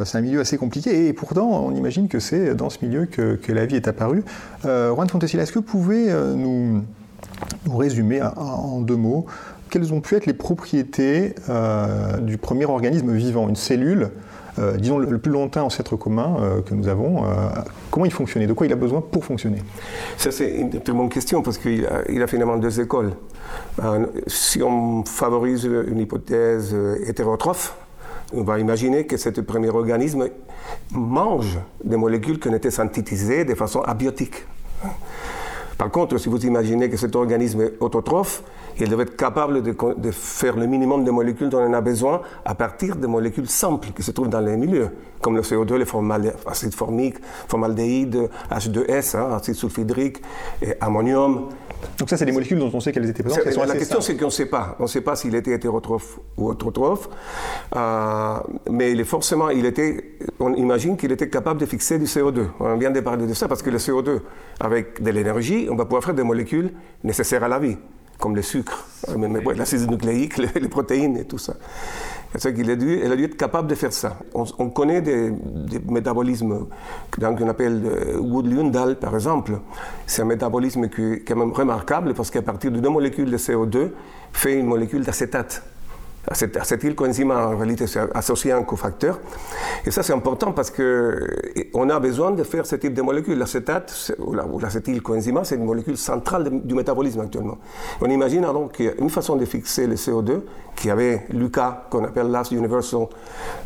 c'est 0.05 0.17
un 0.17 0.21
milieu 0.21 0.39
assez 0.39 0.57
compliqué 0.57 1.07
et 1.07 1.13
pourtant 1.13 1.65
on 1.65 1.73
imagine 1.75 2.07
que 2.07 2.19
c'est 2.19 2.55
dans 2.55 2.69
ce 2.69 2.83
milieu 2.85 3.05
que, 3.05 3.39
la 3.51 3.65
vie 3.65 3.75
est 3.75 3.87
apparue. 3.87 4.23
Juan 4.63 5.09
Fontesilla, 5.09 5.43
est-ce 5.43 5.51
que 5.51 5.59
vous 5.59 5.65
pouvez 5.65 6.13
nous, 6.35 6.83
résumer 7.69 8.21
en 8.21 8.81
deux 8.81 8.95
mots 8.95 9.25
quelles 9.69 9.93
ont 9.93 9.99
pu 9.99 10.15
être 10.15 10.25
les 10.25 10.33
propriétés 10.33 11.35
du 12.21 12.37
premier 12.37 12.65
organisme 12.65 13.13
vivant, 13.13 13.49
une 13.49 13.55
cellule 13.55 14.11
disons, 14.77 14.97
le, 14.97 15.17
plus 15.17 15.31
lointain 15.31 15.63
ancêtre 15.63 15.95
commun 15.95 16.37
euh, 16.39 16.61
que 16.61 16.73
nous 16.73 16.87
avons, 16.87 17.25
euh, 17.25 17.27
comment 17.91 18.05
il 18.05 18.11
fonctionnait 18.11 18.47
De 18.47 18.53
quoi 18.53 18.67
il 18.67 18.73
a 18.73 18.75
besoin 18.75 19.01
pour 19.01 19.25
fonctionner 19.25 19.61
Ça, 20.17 20.31
c'est 20.31 20.49
une 20.49 20.69
très 20.69 20.93
bonne 20.93 21.09
question 21.09 21.41
parce 21.41 21.57
qu'il 21.57 21.85
a, 21.85 22.27
finalement 22.27 22.57
deux 22.57 22.79
écoles. 22.79 23.11
si 24.27 24.61
on 24.61 25.03
favorise 25.05 25.65
une 25.65 25.99
hypothèse 25.99 26.75
hétérotrophe, 27.05 27.75
on 28.33 28.43
va 28.43 28.59
imaginer 28.59 29.05
que 29.05 29.15
ce 29.15 29.29
premier 29.29 29.69
organisme 29.69 30.27
mange 30.91 31.59
des 31.83 31.95
molécules 31.95 32.39
qui 32.39 32.49
ont 32.49 32.55
été 32.55 32.71
synthétisées 32.71 33.45
de 33.45 33.55
façon 33.55 33.81
abiotique. 33.81 34.45
Par 35.77 35.91
contre, 35.91 36.17
si 36.17 36.27
vous 36.27 36.45
imaginez 36.45 36.89
que 36.89 36.97
cet 36.97 37.15
organisme 37.15 37.61
est 37.61 37.73
autotrophe, 37.79 38.43
il 38.79 38.89
devait 38.89 39.03
être 39.03 39.15
capable 39.15 39.61
de, 39.61 40.11
faire 40.11 40.55
le 40.55 40.67
minimum 40.67 41.03
de 41.03 41.11
molécules 41.11 41.49
dont 41.49 41.59
on 41.59 41.73
a 41.73 41.81
besoin 41.81 42.21
à 42.45 42.55
partir 42.55 42.95
de 42.95 43.07
molécules 43.07 43.49
simples 43.49 43.89
qui 43.95 44.03
se 44.03 44.11
trouvent 44.11 44.29
dans 44.29 44.39
les 44.39 44.57
milieux, 44.57 44.89
comme 45.21 45.35
le 45.35 45.41
CO2, 45.41 45.75
le 45.75 45.85
acide 46.45 46.73
formique, 46.73 47.15
formaldéhyde, 47.47 48.29
H2S, 48.51 49.17
hein, 49.17 49.35
acide 49.35 49.55
sulfhydrique, 49.55 50.21
et 50.61 50.75
ammonium. 50.79 51.49
Donc 51.99 52.09
ça, 52.09 52.17
c'est 52.17 52.25
des 52.25 52.31
molécules 52.31 52.57
dont 52.57 52.71
on 52.73 52.79
sait 52.79 52.91
qu'elles 52.91 53.09
étaient 53.09 53.23
présentes. 53.23 53.45
la 53.45 53.75
question, 53.75 54.01
c'est 54.01 54.15
qu'on 54.15 54.25
ne 54.25 54.31
sait 54.31 54.47
pas. 54.47 54.75
On 54.79 54.83
ne 54.83 54.87
sait 54.87 55.01
pas 55.01 55.15
s'il 55.15 55.35
était 55.35 55.51
hétérotrophe 55.53 56.19
ou 56.37 56.49
autotrophe, 56.49 57.09
euh, 57.75 58.37
mais 58.69 58.91
il 58.91 58.99
est 58.99 59.05
forcément, 59.05 59.49
il 59.49 59.65
était, 59.65 60.17
on 60.39 60.53
imagine 60.53 60.97
qu'il 60.97 61.11
était 61.11 61.29
capable 61.29 61.59
de 61.59 61.65
fixer 61.65 61.99
du 61.99 62.05
CO2. 62.05 62.47
On 62.59 62.77
vient 62.77 62.91
de 62.91 62.99
parler 62.99 63.27
de 63.27 63.33
ça 63.33 63.47
parce 63.47 63.61
que 63.61 63.69
le 63.69 63.77
CO2, 63.77 64.19
avec 64.59 65.01
de 65.01 65.11
l'énergie, 65.11 65.67
on 65.69 65.75
va 65.75 65.85
pouvoir 65.85 66.03
faire 66.03 66.15
des 66.15 66.23
molécules 66.23 66.71
nécessaires 67.03 67.43
à 67.43 67.47
la 67.47 67.59
vie 67.59 67.77
comme 68.17 68.35
le 68.35 68.41
sucre, 68.41 68.85
euh, 69.09 69.53
l'acide 69.55 69.89
nucléique, 69.89 70.37
les, 70.37 70.67
protéines 70.67 71.17
et 71.17 71.25
tout 71.25 71.37
ça. 71.37 71.53
C'est 72.35 72.53
qu'il 72.53 72.69
a 72.69 72.75
dû, 72.75 72.99
elle 72.99 73.11
a 73.11 73.15
dû 73.15 73.23
être 73.23 73.37
capable 73.37 73.67
de 73.67 73.75
faire 73.75 73.93
ça. 73.93 74.17
On, 74.33 74.69
connaît 74.69 75.01
des, 75.01 75.31
métabolismes 75.87 76.67
qu'on 77.11 77.47
appelle 77.47 77.81
euh, 77.85 78.19
Wood-Lyndall, 78.19 78.97
par 78.97 79.15
exemple. 79.15 79.59
C'est 80.05 80.21
un 80.21 80.25
métabolisme 80.25 80.89
qui 80.89 81.01
est 81.01 81.19
quand 81.19 81.35
même 81.35 81.53
remarquable 81.53 82.13
parce 82.13 82.29
qu'à 82.29 82.41
partir 82.41 82.71
de 82.71 82.79
deux 82.79 82.89
molécules 82.89 83.31
de 83.31 83.37
CO2, 83.37 83.91
fait 84.33 84.59
une 84.59 84.67
molécule 84.67 85.03
d'acétate 85.03 85.63
coenzyme 86.95 87.31
en 87.31 87.55
réalité, 87.57 87.87
c'est 87.87 87.99
associé 88.13 88.51
à 88.51 88.57
un 88.57 88.63
cofacteur. 88.63 89.19
Et 89.85 89.91
ça, 89.91 90.03
c'est 90.03 90.13
important 90.13 90.51
parce 90.51 90.71
qu'on 90.71 91.89
a 91.89 91.99
besoin 91.99 92.31
de 92.31 92.43
faire 92.43 92.65
ce 92.65 92.75
type 92.75 92.93
de 92.93 93.01
molécules. 93.01 93.37
L'acétate, 93.37 94.11
ou 94.19 94.59
l'acétylcoenzyme, 94.59 95.39
c'est 95.43 95.55
une 95.55 95.65
molécule 95.65 95.97
centrale 95.97 96.49
du 96.63 96.73
métabolisme 96.73 97.21
actuellement. 97.21 97.57
On 98.01 98.09
imagine 98.09 98.41
donc 98.41 98.79
une 98.79 99.09
façon 99.09 99.35
de 99.35 99.45
fixer 99.45 99.87
le 99.87 99.95
CO2 99.95 100.41
qui 100.75 100.91
avait 100.91 101.25
Lucas, 101.29 101.87
qu'on 101.89 102.03
appelle 102.03 102.27
Last 102.27 102.51
Universal 102.51 103.07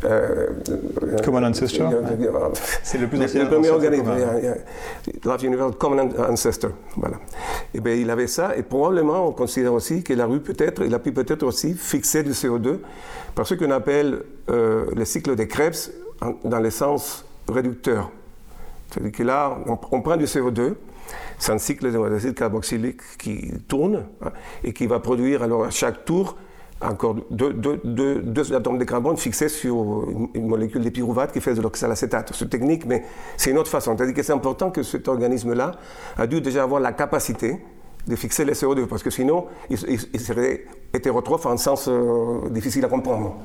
euh, 0.04 0.46
Common 1.22 1.44
Ancestor. 1.44 1.92
c'est 2.82 2.98
le 2.98 3.06
plus 3.06 3.22
ancien. 3.22 3.44
Le 3.44 3.50
premier 3.50 3.70
organisme, 3.70 4.10
Last 5.24 5.42
Universal 5.42 5.76
Common 5.76 6.08
Ancestor. 6.30 6.70
Voilà. 6.96 7.16
Et 7.74 7.80
bien, 7.80 7.94
il 7.94 8.10
avait 8.10 8.26
ça, 8.26 8.56
et 8.56 8.62
probablement, 8.62 9.28
on 9.28 9.32
considère 9.32 9.74
aussi 9.74 10.02
qu'il 10.02 10.20
a 10.20 10.26
pu 10.26 10.40
peut-être, 10.40 10.82
il 10.84 10.94
a 10.94 10.98
pu 10.98 11.12
peut-être 11.12 11.42
aussi 11.42 11.74
fixer 11.74 12.22
du 12.22 12.30
CO2 12.30 12.51
par 13.34 13.46
ce 13.46 13.54
qu'on 13.54 13.70
appelle 13.70 14.22
euh, 14.50 14.86
le 14.94 15.04
cycle 15.04 15.36
de 15.36 15.44
Krebs 15.44 15.90
dans 16.44 16.60
le 16.60 16.70
sens 16.70 17.24
réducteur. 17.48 18.10
C'est-à-dire 18.90 19.12
que 19.12 19.22
là, 19.22 19.58
on, 19.66 20.00
prend 20.00 20.16
du 20.16 20.24
CO2, 20.24 20.74
c'est 21.38 21.52
un 21.52 21.58
cycle 21.58 21.90
d'acide 21.90 22.34
carboxylique 22.34 23.00
qui 23.18 23.52
tourne 23.66 24.04
hein, 24.22 24.32
et 24.62 24.72
qui 24.72 24.86
va 24.86 25.00
produire 25.00 25.42
alors 25.42 25.64
à 25.64 25.70
chaque 25.70 26.04
tour 26.04 26.36
encore 26.82 27.16
deux, 27.30 27.52
deux, 27.52 28.52
atomes 28.54 28.78
de 28.78 28.84
carbone 28.84 29.16
fixés 29.16 29.48
sur 29.48 30.08
une, 30.34 30.46
molécule 30.46 30.82
de 30.82 30.90
pyruvate 30.90 31.32
qui 31.32 31.40
fait 31.40 31.54
de 31.54 31.62
l'oxalacétate. 31.62 32.32
C'est 32.34 32.50
technique, 32.50 32.86
mais 32.86 33.04
c'est 33.36 33.50
une 33.50 33.58
autre 33.58 33.70
façon. 33.70 33.96
C'est-à-dire 33.96 34.14
que 34.14 34.22
c'est 34.22 34.32
important 34.32 34.70
que 34.70 34.82
cet 34.82 35.08
organisme-là 35.08 35.72
a 36.16 36.26
dû 36.26 36.40
déjà 36.40 36.64
avoir 36.64 36.80
la 36.80 36.92
capacité 36.92 37.58
de 38.06 38.16
fixer 38.16 38.44
le 38.44 38.52
CO2, 38.52 38.86
parce 38.86 39.02
que 39.02 39.10
sinon, 39.10 39.46
il, 39.70 39.78
serait 40.20 40.64
hétérotrophe 40.94 41.46
en 41.46 41.56
sens 41.56 41.88
euh, 41.88 42.48
difficile 42.50 42.84
à 42.84 42.88
comprendre. 42.88 43.36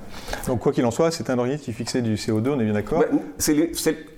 Donc, 0.47 0.59
quoi 0.59 0.71
qu'il 0.71 0.85
en 0.85 0.91
soit, 0.91 1.11
c'est 1.11 1.29
un 1.29 1.37
organisme 1.37 1.63
qui 1.63 1.73
fixait 1.73 2.01
du 2.01 2.15
CO2, 2.15 2.49
on 2.49 2.59
est 2.59 2.65
bien 2.65 2.73
d'accord 2.73 3.03
C'est 3.37 3.71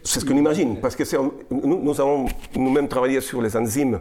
ce 0.03 0.25
qu'on 0.25 0.35
imagine, 0.35 0.79
parce 0.79 0.95
que 0.95 1.03
nous, 1.51 1.81
nous 1.83 2.01
avons 2.01 2.25
nous-mêmes 2.55 2.87
travaillé 2.87 3.21
sur 3.21 3.41
les 3.41 3.55
enzymes 3.55 3.99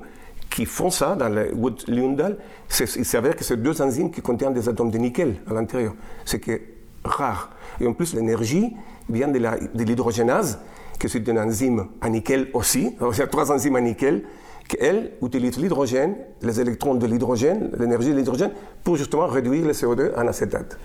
qui 0.50 0.64
font 0.64 0.90
ça 0.90 1.14
dans 1.14 1.28
le 1.28 1.54
Wood-Lyndall, 1.54 2.38
il 2.80 3.04
s'avère 3.04 3.36
que 3.36 3.44
c'est 3.44 3.56
deux 3.56 3.80
enzymes 3.82 4.10
qui 4.10 4.22
contiennent 4.22 4.54
des 4.54 4.68
atomes 4.68 4.90
de 4.90 4.98
nickel 4.98 5.36
à 5.48 5.54
l'intérieur. 5.54 5.94
Ce 6.24 6.36
qui 6.36 6.52
est 6.52 6.62
rare. 7.04 7.50
Et 7.80 7.86
en 7.86 7.92
plus, 7.92 8.14
l'énergie 8.14 8.74
vient 9.08 9.28
de 9.28 9.84
l'hydrogénase, 9.84 10.58
qui 10.98 11.06
est 11.06 11.28
une 11.28 11.38
enzyme 11.38 11.86
à 12.00 12.08
nickel 12.08 12.48
aussi. 12.54 12.96
il 13.00 13.18
y 13.18 13.22
a 13.22 13.26
trois 13.26 13.52
enzymes 13.52 13.76
à 13.76 13.80
nickel 13.80 14.24
qui, 14.68 14.76
utilisent 15.22 15.58
l'hydrogène, 15.58 16.14
les 16.42 16.60
électrons 16.60 16.94
de 16.94 17.06
l'hydrogène, 17.06 17.70
l'énergie 17.78 18.10
de 18.10 18.16
l'hydrogène, 18.16 18.50
pour 18.84 18.96
justement 18.96 19.26
réduire 19.26 19.66
le 19.66 19.72
CO2 19.72 20.14
en 20.16 20.28
acétate 20.28 20.78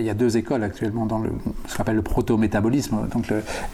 il 0.00 0.06
y 0.06 0.10
a 0.10 0.14
deux 0.14 0.36
écoles 0.36 0.62
actuellement 0.62 1.06
dans 1.06 1.18
le, 1.18 1.30
ce 1.66 1.76
qu'on 1.76 1.82
appelle 1.82 1.96
le 1.96 2.02
proto-métabolisme, 2.02 3.08
donc 3.12 3.26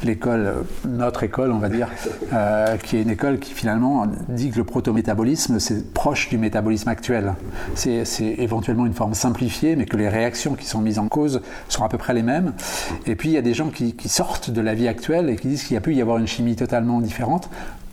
l'école, 0.03 0.65
notre 0.87 1.23
école, 1.23 1.53
on 1.53 1.59
va 1.59 1.69
dire, 1.69 1.89
euh, 2.33 2.77
qui 2.77 2.97
est 2.97 3.03
une 3.03 3.11
école 3.11 3.39
qui 3.39 3.53
finalement 3.53 4.07
dit 4.29 4.51
que 4.51 4.59
le 4.59 4.65
proto-métabolisme, 4.65 5.59
c'est 5.59 5.93
proche 5.93 6.29
du 6.29 6.39
métabolisme 6.39 6.89
actuel. 6.89 7.35
C'est 7.75 8.05
éventuellement 8.21 8.87
une 8.87 8.95
forme 8.95 9.15
simplifiée, 9.15 9.77
mais 9.77 9.87
que 9.87 9.97
les 9.97 10.09
réactions 10.09 10.55
qui 10.55 10.67
sont 10.67 10.81
mises 10.81 10.99
en 10.99 11.09
cause 11.09 11.41
sont 11.69 11.85
à 11.85 11.89
peu 11.89 11.99
près 11.99 12.15
les 12.15 12.23
mêmes. 12.23 12.53
Et 13.07 13.17
puis 13.17 13.31
il 13.31 13.33
y 13.33 13.39
a 13.39 13.43
des 13.43 13.55
gens 13.55 13.69
qui, 13.69 13.95
qui 13.95 14.09
sortent 14.09 14.51
de 14.51 14.61
la 14.61 14.75
vie 14.75 14.89
actuelle 14.89 15.31
et 15.31 15.37
qui 15.37 15.49
disent 15.49 15.65
qu'il 15.65 15.75
y 15.75 15.79
a 15.79 15.81
pu 15.81 15.95
y 15.95 16.01
avoir 16.01 16.19
une 16.19 16.27
chimie 16.27 16.57
totalement 16.57 17.01
différente. 17.01 17.49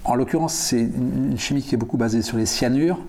En 0.06 0.16
l'occurrence, 0.16 0.54
c'est 0.54 0.80
une 0.82 1.38
chimie 1.38 1.62
qui 1.62 1.76
est 1.76 1.78
beaucoup 1.78 1.98
basée 1.98 2.22
sur 2.22 2.38
les 2.38 2.46
cyanures 2.46 3.00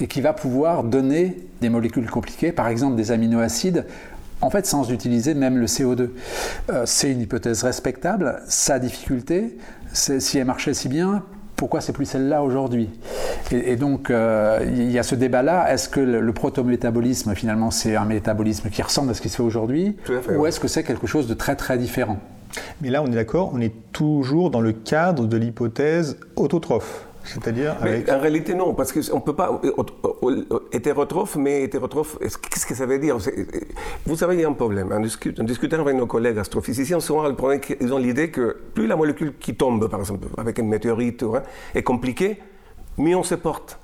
et 0.00 0.06
qui 0.06 0.20
va 0.20 0.32
pouvoir 0.32 0.84
donner 0.84 1.36
des 1.60 1.68
molécules 1.68 2.08
compliquées, 2.08 2.52
par 2.52 2.68
exemple 2.68 2.94
des 2.94 3.10
aminoacides, 3.10 3.84
en 4.40 4.50
fait 4.50 4.66
sans 4.66 4.90
utiliser 4.90 5.34
même 5.34 5.58
le 5.58 5.66
CO2. 5.66 6.10
Euh, 6.70 6.82
c'est 6.86 7.10
une 7.10 7.20
hypothèse 7.20 7.64
respectable, 7.64 8.40
sa 8.46 8.78
difficulté, 8.78 9.56
si 9.92 10.38
elle 10.38 10.44
marchait 10.44 10.74
si 10.74 10.88
bien, 10.88 11.24
pourquoi 11.56 11.80
c'est 11.80 11.92
plus 11.92 12.04
celle-là 12.04 12.42
aujourd'hui? 12.42 12.90
Et, 13.50 13.76
donc, 13.76 14.10
euh, 14.10 14.60
il 14.66 14.90
y 14.90 14.98
a 14.98 15.02
ce 15.02 15.14
débat-là. 15.14 15.72
Est-ce 15.72 15.88
que 15.88 16.00
le, 16.00 16.32
protométabolisme, 16.32 17.34
finalement, 17.34 17.70
c'est 17.70 17.96
un 17.96 18.04
métabolisme 18.04 18.68
qui 18.68 18.82
ressemble 18.82 19.10
à 19.10 19.14
ce 19.14 19.22
qui 19.22 19.30
se 19.30 19.36
fait 19.36 19.42
aujourd'hui? 19.42 19.96
Ou 20.36 20.46
est-ce 20.46 20.60
que 20.60 20.68
c'est 20.68 20.84
quelque 20.84 21.06
chose 21.06 21.26
de 21.26 21.34
très, 21.34 21.56
très 21.56 21.78
différent? 21.78 22.18
Mais 22.80 22.90
là, 22.90 23.02
on 23.02 23.06
est 23.06 23.14
d'accord, 23.14 23.50
on 23.54 23.60
est 23.60 23.74
toujours 23.92 24.50
dans 24.50 24.60
le 24.60 24.72
cadre 24.72 25.26
de 25.26 25.36
l'hypothèse 25.36 26.18
autotrophe. 26.36 27.06
C'est-à-dire 27.26 27.76
En 27.80 28.20
réalité, 28.20 28.54
non, 28.54 28.74
parce 28.74 28.92
qu'on 28.92 29.16
ne 29.16 29.22
peut 29.22 29.34
pas. 29.34 29.60
Euh, 29.64 29.72
euh, 29.78 30.44
euh, 30.50 30.58
hétérotrophe, 30.72 31.36
mais 31.36 31.64
hétérotrophe, 31.64 32.18
qu'est-ce 32.20 32.66
que 32.66 32.74
ça 32.74 32.86
veut 32.86 32.98
dire? 32.98 33.18
Vous 34.06 34.16
savez, 34.16 34.36
il 34.36 34.40
y 34.40 34.44
a 34.44 34.48
un 34.48 34.52
problème. 34.52 34.92
En, 34.92 35.00
discutant 35.00 35.80
avec 35.80 35.96
nos 35.96 36.06
collègues 36.06 36.38
astrophysiciens, 36.38 37.00
souvent, 37.00 37.24
ils 37.80 37.92
ont 37.92 37.98
l'idée 37.98 38.30
que 38.30 38.56
plus 38.74 38.86
la 38.86 38.96
molécule 38.96 39.34
qui 39.38 39.54
tombe, 39.54 39.88
par 39.88 40.00
exemple, 40.00 40.28
avec 40.38 40.58
une 40.58 40.68
météorite, 40.68 41.24
hein, 41.24 41.42
est 41.74 41.82
compliquée, 41.82 42.38
mieux 42.96 43.16
on 43.16 43.24
se 43.24 43.34
porte. 43.34 43.78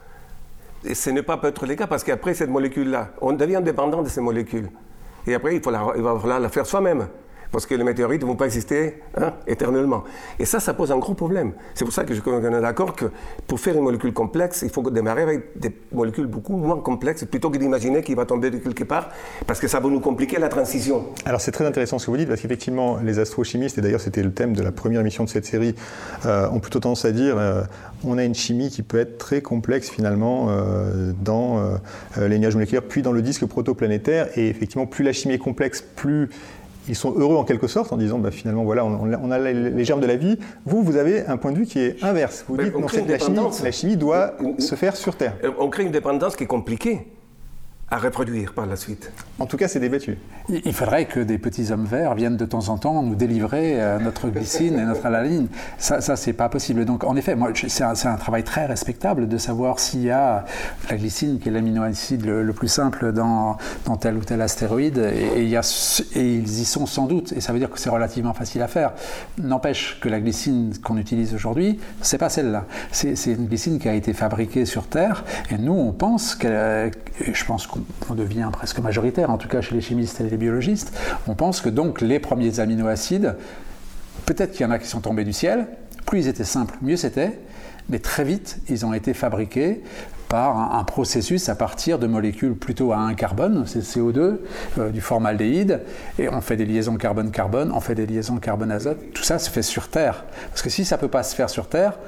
Et 0.85 0.95
ce 0.95 1.11
n'est 1.11 1.23
pas 1.23 1.37
peut-être 1.37 1.67
le 1.67 1.75
cas, 1.75 1.87
parce 1.87 2.05
qu'après 2.05 2.35
cette 2.35 2.51
molécule-là, 2.51 3.11
on 3.21 3.33
devient 3.33 3.61
dépendant 3.63 4.03
de 4.03 4.09
ces 4.09 4.21
molécules. 4.21 4.69
Et 5.27 5.35
après, 5.35 5.57
il, 5.57 5.63
faut 5.63 5.71
il 5.71 6.03
va 6.03 6.19
falloir 6.19 6.41
la 6.41 6.49
faire 6.49 6.67
soi-même 6.67 7.09
parce 7.53 7.67
que 7.67 7.75
les 7.75 7.85
météorites 7.85 8.23
ne 8.23 8.27
vont 8.27 8.35
pas 8.35 8.47
exister 8.47 8.95
hein, 9.17 9.35
éternellement. 9.47 10.05
Et 10.39 10.47
ça, 10.47 10.59
ça 10.59 10.75
pose 10.75 10.91
un 10.91 10.99
gros 10.99 11.15
problème. 11.15 11.53
C'est 11.75 11.85
pour 11.85 11.95
ça 11.95 12.05
que 12.05 12.15
je 12.15 12.21
suis 12.21 12.31
d'accord 12.63 12.97
que 12.97 13.07
pour 13.47 13.61
faire 13.61 13.77
une 13.77 13.83
molécule 13.83 14.13
complexe, 14.13 14.63
il 14.63 14.71
faut 14.71 14.83
démarrer 14.91 15.23
avec 15.23 15.59
des 15.59 15.73
molécules 15.93 16.27
beaucoup 16.27 16.57
moins 16.57 16.79
complexes, 16.79 17.25
plutôt 17.25 17.51
que 17.51 17.59
d'imaginer 17.59 18.03
qu'il 18.03 18.17
va 18.17 18.25
tomber 18.25 18.51
de 18.51 18.59
quelque 18.59 18.85
part, 18.85 19.11
parce 19.47 19.61
que 19.61 19.69
ça 19.69 19.81
va 19.81 19.89
nous 19.89 20.01
compliquer 20.01 20.39
la 20.39 20.49
transition. 20.49 21.05
Alors 21.27 21.41
c'est 21.41 21.53
très 21.53 21.67
intéressant 21.67 21.99
ce 21.99 22.07
que 22.07 22.11
vous 22.11 22.17
dites, 22.17 22.29
parce 22.29 22.41
qu'effectivement, 22.41 22.99
les 23.05 23.19
astrochimistes, 23.19 23.79
et 23.79 23.81
d'ailleurs 23.83 24.01
c'était 24.01 24.23
le 24.23 24.33
thème 24.33 24.55
de 24.55 24.63
la 24.63 24.73
première 24.73 25.01
émission 25.01 25.25
de 25.25 25.29
cette 25.29 25.45
série, 25.45 25.75
euh, 26.25 26.49
ont 26.51 26.61
plutôt 26.61 26.81
tendance 26.81 27.05
à 27.05 27.13
dire 27.13 27.37
euh, 27.37 27.63
on 28.05 28.17
a 28.17 28.25
une 28.25 28.35
chimie 28.35 28.71
qui 28.71 28.83
peut 28.83 28.99
être 28.99 29.19
très 29.19 29.43
complexe 29.43 29.91
finalement 29.91 30.47
euh, 30.49 31.13
dans 31.23 31.63
les 32.19 32.39
nuages 32.39 32.55
moléculaires, 32.55 32.83
puis 32.83 33.03
dans 33.03 33.13
le 33.13 33.23
disque 33.23 33.47
protoplanétaire, 33.47 34.29
et 34.37 34.49
effectivement, 34.49 34.87
plus 34.87 35.05
la 35.05 35.13
chimie 35.13 35.35
est 35.35 35.39
complexe, 35.39 35.83
plus 35.83 36.31
ils 36.89 36.97
sont 36.97 37.15
heureux 37.17 37.37
en 37.37 37.45
quelque 37.45 37.67
sorte 37.67 37.93
en 37.93 37.97
disant 37.97 38.19
bah, 38.19 38.31
finalement 38.31 38.65
voilà 38.65 38.85
on, 38.85 39.31
a 39.31 39.39
les, 39.39 39.85
germes 39.85 40.01
de 40.01 40.07
la 40.07 40.17
vie. 40.17 40.39
Vous 40.65 40.83
vous 40.83 40.97
avez 40.97 41.27
un 41.27 41.37
point 41.37 41.53
de 41.53 41.59
vue 41.59 41.67
qui 41.67 41.81
est 41.81 42.03
inverse. 42.03 42.45
Vous 42.49 42.57
dites 42.57 42.75
non, 42.75 42.87
la 43.09 43.19
chimie, 43.19 43.39
la 43.63 43.73
chimie 43.73 43.97
doit 43.97 44.35
se 44.59 44.75
faire 44.75 44.97
sur 44.97 45.17
Terre. 45.17 45.35
On 45.59 45.69
crée 45.69 45.85
une 45.85 45.91
dépendance 45.91 46.37
qui 46.37 46.45
est 46.45 46.49
compliquée 46.49 47.07
à 47.93 47.99
reproduire 47.99 48.55
par 48.55 48.65
la 48.65 48.77
suite. 48.77 49.13
En 49.39 49.45
tout 49.45 49.59
cas, 49.59 49.69
c'est 49.69 49.79
débattu. 49.79 50.17
Il 50.49 50.73
faudrait 50.73 51.05
que 51.05 51.21
des 51.21 51.37
petits 51.37 51.73
hommes 51.73 51.85
verts 51.85 52.15
viennent 52.15 52.39
de 52.39 52.47
temps 52.47 52.71
en 52.71 52.79
temps 52.79 53.03
nous 53.03 53.15
délivrer 53.15 53.83
euh, 53.83 53.99
notre 53.99 54.31
glycine 54.31 54.79
et 54.79 54.85
notre 54.85 55.05
alaline. 55.05 55.49
Ça, 55.77 56.01
ça 56.01 56.17
c'est 56.17 56.33
pas 56.33 56.49
possible. 56.49 56.87
Donc, 56.87 57.05
en 57.05 57.17
effet, 57.17 57.37
moi, 57.37 57.51
c'est 57.55 57.85
un, 57.85 58.17
travail 58.17 58.45
très 58.45 58.65
respectable 58.65 59.29
de 59.29 59.37
savoir 59.37 59.79
s'il 59.79 60.05
y 60.05 60.11
a 60.11 60.47
la 60.89 60.97
glycine, 60.97 61.39
qui 61.39 61.51
est 61.51 61.53
l'aminoacide 61.53 62.25
le, 62.25 62.53
plus 62.55 62.69
simple 62.69 63.13
dans, 63.13 63.59
dans, 63.85 63.99
tel 63.99 64.17
ou 64.17 64.25
tel 64.25 64.41
astéroïde, 64.41 64.97
et, 64.97 65.43
il 65.43 65.49
y 65.51 65.57
a, 65.57 66.07
et 66.15 66.35
ils 66.35 66.61
y 66.61 66.65
sont 66.65 66.87
sans 66.87 67.05
doute. 67.05 67.33
Et 67.33 67.43
ça 67.43 67.53
veut 67.53 67.59
dire 67.59 67.69
que 67.69 67.79
c'est 67.79 67.91
relativement 67.91 68.33
facile 68.33 68.63
à 68.63 68.69
faire. 68.69 68.93
N'empêche 69.37 70.01
que 70.01 70.09
la 70.09 70.21
glycine 70.21 70.73
qu'on 70.83 70.97
utilise 70.97 71.35
aujourd'hui, 71.35 71.79
c'est 72.01 72.19
pas 72.19 72.31
celle-là. 72.31 72.65
C'est 72.91 73.13
une 73.27 73.49
glycine 73.49 73.79
qui 73.79 73.91
a 73.91 73.95
été 73.95 74.15
fabriquée 74.15 74.65
sur 74.65 74.87
Terre, 74.87 75.25
et 75.51 75.59
nous, 75.59 75.75
on 75.75 75.93
pense 75.93 76.35
que, 76.35 76.91
je 77.21 77.45
pense 77.45 77.67
qu'on 77.67 77.82
on 78.11 78.15
devient 78.15 78.49
presque 78.53 78.79
majoritaire, 78.79 79.31
en 79.31 79.39
tout 79.39 79.49
cas 79.49 79.61
chez 79.61 79.75
les 79.75 79.81
chimistes 79.81 80.21
et 80.21 80.25
les 80.25 80.37
biologistes, 80.37 80.93
on 81.27 81.35
pense 81.35 81.61
que 81.61 81.69
donc 81.69 82.01
les 82.01 82.19
premiers 82.19 82.61
aminoacides, 82.61 83.37
peut-être 84.27 84.53
qu'il 84.53 84.63
y 84.63 84.69
en 84.69 84.71
a 84.71 84.79
qui 84.79 84.89
sont 84.89 85.01
tombés 85.01 85.25
du 85.25 85.33
ciel, 85.33 85.67
plus 86.07 86.21
ils 86.21 86.29
étaient 86.29 86.45
simples, 86.45 86.77
mieux 86.83 86.97
c'était, 86.97 87.39
mais 87.89 87.99
très 87.99 88.25
vite, 88.25 88.59
ils 88.69 88.87
ont 88.87 88.95
été 88.95 89.15
fabriqués 89.15 89.83
par 90.29 90.75
un, 90.75 90.83
processus 90.85 91.51
à 91.51 91.55
partir 91.55 91.99
de 91.99 92.07
molécules 92.07 92.55
plutôt 92.55 92.93
à 92.93 92.97
un 92.97 93.13
carbone, 93.13 93.65
c'est 93.67 93.81
CO2, 93.81 94.39
euh, 94.79 94.89
du 94.89 95.03
formaldéhyde, 95.03 95.81
et 96.19 96.31
on 96.31 96.41
fait 96.41 96.57
des 96.57 96.65
liaisons 96.65 96.97
carbone-carbone, 96.97 97.71
on 97.71 97.81
fait 97.81 97.95
des 97.95 98.07
liaisons 98.07 98.39
carbone-azote, 98.39 99.13
tout 99.13 99.25
ça 99.25 99.39
se 99.39 99.51
fait 99.51 99.61
sur 99.61 99.89
Terre. 99.89 100.25
Parce 100.49 100.63
que 100.63 100.71
si 100.71 100.87
ça 100.87 100.97
ne 100.97 101.03
peut 101.03 101.09
pas 101.09 101.23
se 101.23 101.35
faire 101.35 101.51
sur 101.51 101.69
Terre, 101.69 101.99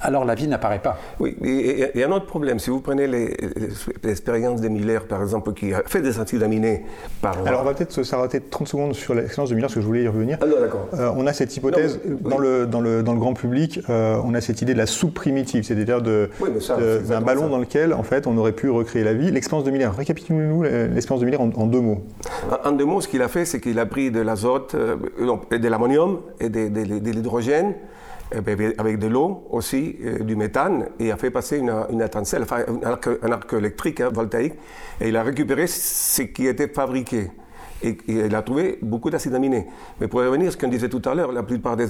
alors 0.00 0.24
la 0.24 0.34
vie 0.34 0.48
n'apparaît 0.48 0.80
pas. 0.80 0.98
Oui, 1.20 1.36
il 1.42 1.90
y 1.94 2.02
a 2.02 2.08
un 2.08 2.12
autre 2.12 2.26
problème. 2.26 2.58
Si 2.58 2.70
vous 2.70 2.80
prenez 2.80 3.06
l'expérience 4.02 4.60
de 4.60 4.68
Miller, 4.68 5.06
par 5.06 5.22
exemple, 5.22 5.52
qui 5.52 5.72
a 5.72 5.82
fait 5.86 6.02
des 6.02 6.18
acides 6.18 6.42
aminés 6.42 6.84
par. 7.20 7.36
Alors 7.46 7.60
on 7.60 7.64
va 7.64 7.74
peut-être 7.74 8.02
s'arrêter 8.02 8.40
30 8.40 8.68
secondes 8.68 8.94
sur 8.94 9.14
l'expérience 9.14 9.50
de 9.50 9.54
Miller, 9.54 9.68
parce 9.68 9.74
que 9.74 9.80
je 9.80 9.86
voulais 9.86 10.02
y 10.02 10.08
revenir. 10.08 10.38
Ah 10.40 10.46
d'accord. 10.46 10.88
Euh, 10.94 11.12
on 11.16 11.26
a 11.26 11.32
cette 11.32 11.56
hypothèse, 11.56 12.00
dans, 12.20 12.38
le, 12.38 12.66
dans, 12.66 12.80
le, 12.80 13.02
dans, 13.02 13.12
le, 13.12 13.18
grand 13.18 13.34
public, 13.34 13.80
euh, 13.88 14.16
on 14.24 14.34
a 14.34 14.40
cette 14.40 14.60
idée 14.62 14.72
de 14.72 14.78
la 14.78 14.86
soupe 14.86 15.14
primitive, 15.14 15.62
c'est-à-dire 15.64 16.02
d'un 16.02 17.20
ballon 17.20 17.48
dans 17.48 17.58
lequel, 17.58 17.94
en 17.94 18.02
fait, 18.02 18.26
on 18.26 18.36
aurait 18.36 18.52
pu 18.52 18.70
recréer 18.70 19.04
la 19.04 19.14
vie. 19.14 19.30
L'expérience 19.30 19.64
de 19.64 19.70
Miller, 19.70 19.94
récapitulez-nous 19.94 20.62
l'expérience 20.62 21.20
de 21.20 21.24
Miller 21.26 21.40
en, 21.40 21.66
deux 21.66 21.80
mots. 21.80 22.02
En, 22.64 22.72
deux 22.72 22.84
mots, 22.84 23.00
ce 23.00 23.08
qu'il 23.08 23.22
a 23.22 23.28
fait, 23.28 23.44
c'est 23.44 23.60
qu'il 23.60 23.78
a 23.78 23.86
pris 23.86 24.10
de 24.10 24.20
l'azote, 24.20 24.74
euh, 24.74 24.96
de 25.50 25.68
l'ammonium 25.68 26.20
et 26.40 26.48
de 26.48 27.10
l'hydrogène. 27.10 27.74
Avec 28.34 28.98
de 28.98 29.06
l'eau 29.06 29.46
aussi, 29.50 29.96
euh, 30.04 30.18
du 30.20 30.36
méthane, 30.36 30.88
et 30.98 31.12
a 31.12 31.16
fait 31.16 31.30
passer 31.30 31.58
une, 31.58 31.72
une 31.90 32.00
étincelle, 32.00 32.42
enfin, 32.42 32.64
un 33.22 33.32
arc, 33.32 33.52
électrique 33.52 34.00
hein, 34.00 34.10
voltaïque, 34.12 34.54
et 35.00 35.08
il 35.08 35.16
a 35.16 35.22
récupéré 35.22 35.66
ce 35.66 36.22
qui 36.22 36.46
était 36.46 36.68
fabriqué. 36.68 37.30
Et, 37.82 37.96
il 38.06 38.34
a 38.34 38.42
trouvé 38.42 38.78
beaucoup 38.80 39.10
d'acides 39.10 39.34
aminés. 39.34 39.66
Mais 40.00 40.08
pour 40.08 40.20
revenir 40.20 40.48
à 40.48 40.50
ce 40.52 40.56
qu'on 40.56 40.68
disait 40.68 40.88
tout 40.88 41.02
à 41.04 41.14
l'heure, 41.14 41.32
la 41.32 41.42
plupart 41.42 41.76
des, 41.76 41.86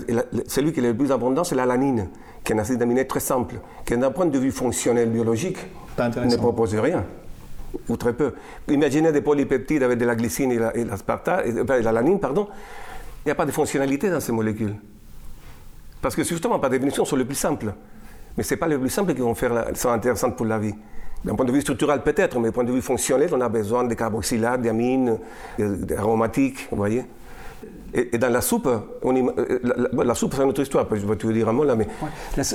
celui 0.47 0.73
qui 0.73 0.81
est 0.81 0.83
le 0.83 0.95
plus 0.95 1.13
abondant, 1.13 1.45
c'est 1.45 1.55
l'alanine, 1.55 2.09
qui 2.45 2.53
est 2.53 2.57
un 2.57 2.59
acide 2.59 2.81
aminé 2.81 3.07
très 3.07 3.21
simple, 3.21 3.57
qui 3.85 3.97
d'un 3.97 4.11
point 4.11 4.27
de 4.27 4.39
vue 4.39 4.53
fonctionnel 4.53 5.11
biologique 5.11 5.59
ne 5.99 6.37
propose 6.37 6.75
rien 6.75 7.05
ou 7.89 7.97
très 7.97 8.13
peu. 8.13 8.33
Imaginez 8.69 9.13
des 9.13 9.21
polypeptides 9.21 9.83
avec 9.83 9.99
de 9.99 10.05
la 10.05 10.15
glycine 10.15 10.53
et 10.53 10.59
la, 10.59 10.77
et 10.77 11.83
l'alanine, 11.83 12.21
pardon. 12.21 12.49
Il 13.25 13.29
n'y 13.29 13.33
a 13.33 13.35
pas 13.35 13.47
de 13.47 13.53
fonctionnalité 13.53 14.11
dans 14.11 14.21
ces 14.21 14.33
molécules. 14.33 14.75
Parce 16.03 16.17
que 16.17 16.25
justement, 16.25 16.59
par 16.59 16.69
définition, 16.69 17.05
sont 17.05 17.17
les 17.17 17.25
plus 17.25 17.37
simples. 17.37 17.73
Mais 18.37 18.43
ce 18.43 18.53
n'est 18.53 18.59
pas 18.59 18.67
les 18.67 18.77
plus 18.77 18.91
simples 18.91 19.15
qui 19.15 19.21
vont 19.21 19.35
faire 19.35 19.55
la, 19.55 19.75
sont 19.75 19.91
intéressantes 19.91 20.37
pour 20.37 20.45
la 20.45 20.59
vie. 20.59 20.75
D'un 21.25 21.37
point 21.37 21.47
de 21.47 21.53
vue 21.53 21.61
structural 21.61 22.03
peut-être, 22.03 22.39
mais 22.41 22.49
d'un 22.49 22.53
point 22.53 22.65
de 22.65 22.73
vue 22.73 22.83
fonctionnel, 22.83 23.31
on 23.33 23.41
a 23.41 23.49
besoin 23.49 23.85
de 23.85 23.95
carboxylates, 23.95 24.61
d'amines, 24.61 25.19
d'aromatiques, 25.59 26.67
vous 26.71 26.77
voyez 26.77 27.05
et, 27.95 28.19
dans 28.19 28.31
la 28.31 28.41
soupe, 28.41 28.69
on 29.03 29.15
euh, 29.15 29.59
la, 29.93 30.15
soupe, 30.15 30.35
c'est 30.35 30.43
une 30.43 30.49
autre 30.49 30.63
histoire, 30.63 30.87
je 30.91 31.07
vais 31.07 31.17
te 31.17 31.27
dire 31.27 31.49
un 31.49 31.53
mot 31.53 31.65
là. 31.65 31.77
Mais... 31.77 31.87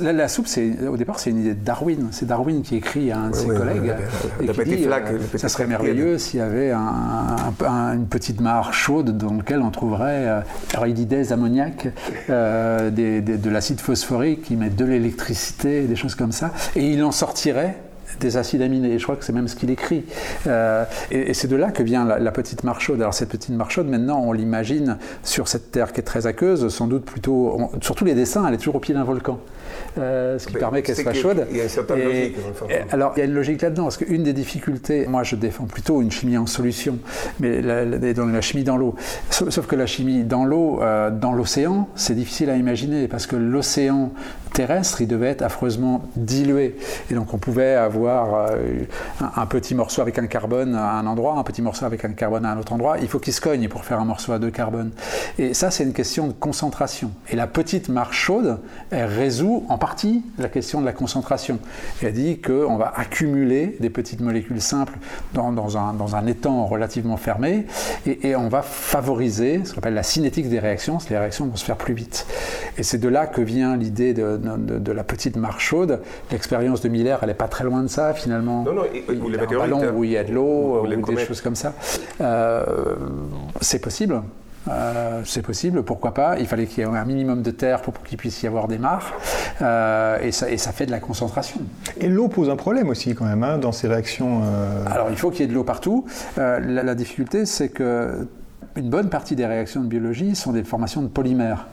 La, 0.01 0.27
soupe, 0.27 0.47
au 0.89 0.97
départ, 0.97 1.19
c'est 1.19 1.29
une 1.29 1.39
idée 1.39 1.53
de 1.53 1.63
Darwin. 1.63 2.07
C'est 2.11 2.25
Darwin 2.25 2.61
qui 2.63 2.75
écrit 2.75 3.11
à 3.11 3.19
un 3.19 3.29
de 3.29 3.35
ses 3.35 3.47
collègues. 3.47 3.93
et 4.41 4.47
qui 4.47 4.63
dit, 4.63 4.87
euh, 4.87 5.19
ça 5.35 5.49
serait 5.49 5.67
merveilleux 5.67 6.17
s'il 6.17 6.39
y 6.39 6.43
avait 6.43 6.71
une 6.71 8.07
petite 8.09 8.41
mare 8.41 8.73
chaude 8.73 9.17
dans 9.17 9.33
laquelle 9.33 9.61
on 9.61 9.69
trouverait, 9.69 10.27
euh, 10.27 10.41
alors 10.73 10.87
il 10.87 10.93
dit 10.93 11.05
des 11.05 11.31
ammoniac, 11.33 11.87
de 12.27 13.49
l'acide 13.49 13.79
phosphorique, 13.79 14.43
qui 14.43 14.55
met 14.55 14.69
de 14.69 14.85
l'électricité, 14.85 15.83
des 15.83 15.95
choses 15.95 16.15
comme 16.15 16.31
ça, 16.31 16.51
et 16.75 16.83
il 16.83 17.03
en 17.03 17.11
sortirait 17.11 17.77
des 18.19 18.37
acides 18.37 18.61
aminés. 18.61 18.93
Et 18.93 18.99
je 18.99 19.03
crois 19.03 19.15
que 19.15 19.25
c'est 19.25 19.33
même 19.33 19.47
ce 19.47 19.55
qu'il 19.55 19.69
écrit. 19.69 20.05
Euh, 20.47 20.85
et, 21.11 21.33
c'est 21.33 21.47
de 21.47 21.55
là 21.55 21.71
que 21.71 21.83
vient 21.83 22.05
la, 22.05 22.31
petite 22.31 22.63
mare 22.63 22.81
chaude. 22.81 23.01
Alors 23.01 23.13
cette 23.13 23.29
petite 23.29 23.49
mare 23.55 23.71
chaude, 23.71 23.87
maintenant, 23.87 24.21
on 24.21 24.31
l'imagine 24.31 24.97
sur 25.23 25.47
cette 25.47 25.71
terre 25.71 25.93
qui 25.93 26.01
est 26.01 26.03
très 26.03 26.27
aqueuse, 26.27 26.67
sans 26.69 26.87
doute 26.87 27.05
plutôt... 27.05 27.57
sur 27.81 27.95
tous 27.95 28.05
les 28.05 28.13
dessins, 28.13 28.47
elle 28.47 28.53
est 28.53 28.57
toujours 28.57 28.75
au 28.75 28.79
pied 28.79 28.93
d'un 28.93 29.03
volcan. 29.03 29.39
Euh, 29.97 30.37
ce 30.37 30.47
qui 30.47 30.53
permet 30.53 30.81
qu'elle 30.81 30.95
soit 30.95 31.13
chaude. 31.13 31.45
Il 31.51 31.57
y 31.57 31.61
a 31.61 31.63
une 31.63 31.69
certaine 31.69 32.03
logique. 32.03 32.35
alors, 32.91 33.13
il 33.15 33.19
y 33.19 33.21
a 33.21 33.25
une 33.25 33.33
logique 33.33 33.61
là-dedans, 33.61 33.83
parce 33.83 33.97
qu'une 33.97 34.23
des 34.23 34.33
difficultés, 34.33 35.07
moi 35.07 35.23
je 35.23 35.35
défends 35.35 35.65
plutôt 35.65 36.01
une 36.01 36.11
chimie 36.11 36.37
en 36.37 36.45
solution, 36.45 36.99
mais 37.39 37.61
la, 37.61 37.85
la 37.85 38.41
chimie 38.41 38.63
dans 38.63 38.77
l'eau. 38.77 38.95
Sauf, 39.29 39.67
que 39.67 39.75
la 39.75 39.85
chimie 39.85 40.23
dans 40.23 40.45
l'eau, 40.45 40.81
euh, 40.81 41.09
dans 41.09 41.33
l'océan, 41.33 41.87
c'est 41.95 42.15
difficile 42.15 42.49
à 42.49 42.57
imaginer, 42.57 43.07
parce 43.07 43.27
que 43.27 43.35
l'océan 43.35 44.11
terrestre, 44.57 45.01
il 45.01 45.07
devait 45.07 45.29
être 45.29 45.43
affreusement 45.43 46.01
dilué. 46.15 46.75
Et 47.11 47.13
donc 47.13 47.31
on 47.31 47.37
pouvait 47.37 47.75
avoir 47.75 48.49
euh, 48.49 48.85
un, 49.35 49.45
petit 49.45 49.75
morceau 49.75 50.01
avec 50.01 50.17
un 50.17 50.25
carbone 50.25 50.73
à 50.73 50.93
un 50.93 51.05
endroit, 51.05 51.35
un 51.37 51.43
petit 51.43 51.61
morceau 51.61 51.85
avec 51.85 52.03
un 52.03 52.13
carbone 52.13 52.43
à 52.43 52.53
un 52.53 52.57
autre 52.57 52.73
endroit. 52.73 52.97
Il 52.99 53.07
faut 53.07 53.19
qu'il 53.19 53.33
se 53.33 53.41
cogne 53.41 53.69
pour 53.69 53.85
faire 53.85 53.99
un 53.99 54.05
morceau 54.05 54.31
à 54.31 54.39
deux 54.39 54.49
carbones. 54.49 54.91
Et 55.37 55.53
ça, 55.53 55.69
c'est 55.69 55.83
une 55.83 55.93
question 55.93 56.25
de 56.25 56.33
concentration. 56.33 57.11
Et 57.29 57.35
la 57.35 57.45
petite 57.45 57.87
marche 57.87 58.17
chaude, 58.17 58.57
elle 58.89 59.05
résout 59.05 59.63
en 59.69 59.77
partie 59.77 60.23
la 60.39 60.49
question 60.49 60.81
de 60.81 60.87
la 60.87 60.93
concentration. 60.93 61.59
Elle 62.01 62.13
dit 62.13 62.41
qu'on 62.41 62.77
va 62.77 62.91
accumuler 62.95 63.77
des 63.79 63.91
petites 63.91 64.21
molécules 64.21 64.61
simples 64.61 64.97
dans, 65.35 65.77
un, 65.77 66.25
étang 66.25 66.65
relativement 66.65 67.17
fermé 67.17 67.67
et, 68.07 68.29
et 68.29 68.35
on 68.35 68.49
va 68.49 68.63
favoriser 68.63 69.61
ce 69.63 69.73
qu'on 69.73 69.79
appelle 69.79 69.93
la 69.93 70.01
cinétique 70.01 70.49
des 70.49 70.59
réactions, 70.59 70.97
les 71.11 71.17
réactions 71.17 71.45
vont 71.45 71.55
se 71.55 71.65
faire 71.65 71.77
plus 71.77 71.93
vite. 71.93 72.25
Et 72.77 72.83
c'est 72.83 72.99
de 72.99 73.07
là 73.07 73.25
que 73.25 73.41
vient 73.41 73.75
l'idée 73.75 74.13
de, 74.13 74.37
de, 74.37 74.91
la 74.91 75.03
petite 75.03 75.35
marche 75.35 75.65
chaude. 75.65 75.99
L'expérience 76.31 76.81
de 76.81 76.89
Miller, 76.89 77.19
elle 77.21 77.29
n'est 77.29 77.33
pas 77.33 77.47
très 77.47 77.63
loin 77.63 77.81
de 77.81 77.87
ça 77.87 78.13
finalement. 78.13 78.63
Non, 78.63 78.73
non, 78.73 78.83
il, 78.93 79.33
y 79.33 79.37
a 79.37 79.43
un 79.43 79.45
ballon 79.45 79.81
où 79.95 80.03
il 80.03 80.11
y 80.11 80.17
a 80.17 80.23
de 80.23 80.31
l'eau, 80.31 80.83
ou, 80.83 80.87
des 80.87 81.25
choses 81.25 81.41
comme 81.41 81.55
ça. 81.55 81.73
Euh, 82.21 82.63
c'est 83.61 83.79
possible. 83.79 84.21
Euh, 84.69 85.21
c'est 85.25 85.41
possible, 85.41 85.81
pourquoi 85.83 86.13
pas. 86.13 86.37
Il 86.39 86.45
fallait 86.45 86.65
qu'il 86.65 86.83
y 86.83 86.87
ait 86.87 86.89
un 86.89 87.05
minimum 87.05 87.41
de 87.41 87.51
terre 87.51 87.81
pour, 87.81 87.93
qu'il 88.03 88.17
puisse 88.17 88.43
y 88.43 88.47
avoir 88.47 88.67
des 88.67 88.77
mares. 88.77 89.13
Euh, 89.61 90.19
et, 90.21 90.31
ça, 90.31 90.51
et, 90.51 90.57
ça, 90.57 90.73
fait 90.73 90.85
de 90.85 90.91
la 90.91 90.99
concentration. 90.99 91.61
Et 91.99 92.09
l'eau 92.09 92.27
pose 92.27 92.49
un 92.49 92.57
problème 92.57 92.89
aussi 92.89 93.15
quand 93.15 93.25
même 93.25 93.43
hein, 93.43 93.57
dans 93.57 93.71
ces 93.71 93.87
réactions. 93.87 94.41
Alors 94.91 95.09
il 95.09 95.15
faut 95.15 95.31
qu'il 95.31 95.41
y 95.41 95.43
ait 95.45 95.47
de 95.47 95.53
l'eau 95.53 95.63
partout. 95.63 96.05
La, 96.35 96.59
la, 96.59 96.95
difficulté, 96.95 97.45
c'est 97.45 97.69
que 97.69 98.27
une 98.77 98.89
bonne 98.89 99.09
partie 99.09 99.35
des 99.35 99.45
réactions 99.45 99.81
de 99.81 99.87
biologie 99.87 100.35
sont 100.35 100.53
des 100.53 100.63
formations 100.63 101.01
de 101.01 101.07
polymères. 101.07 101.67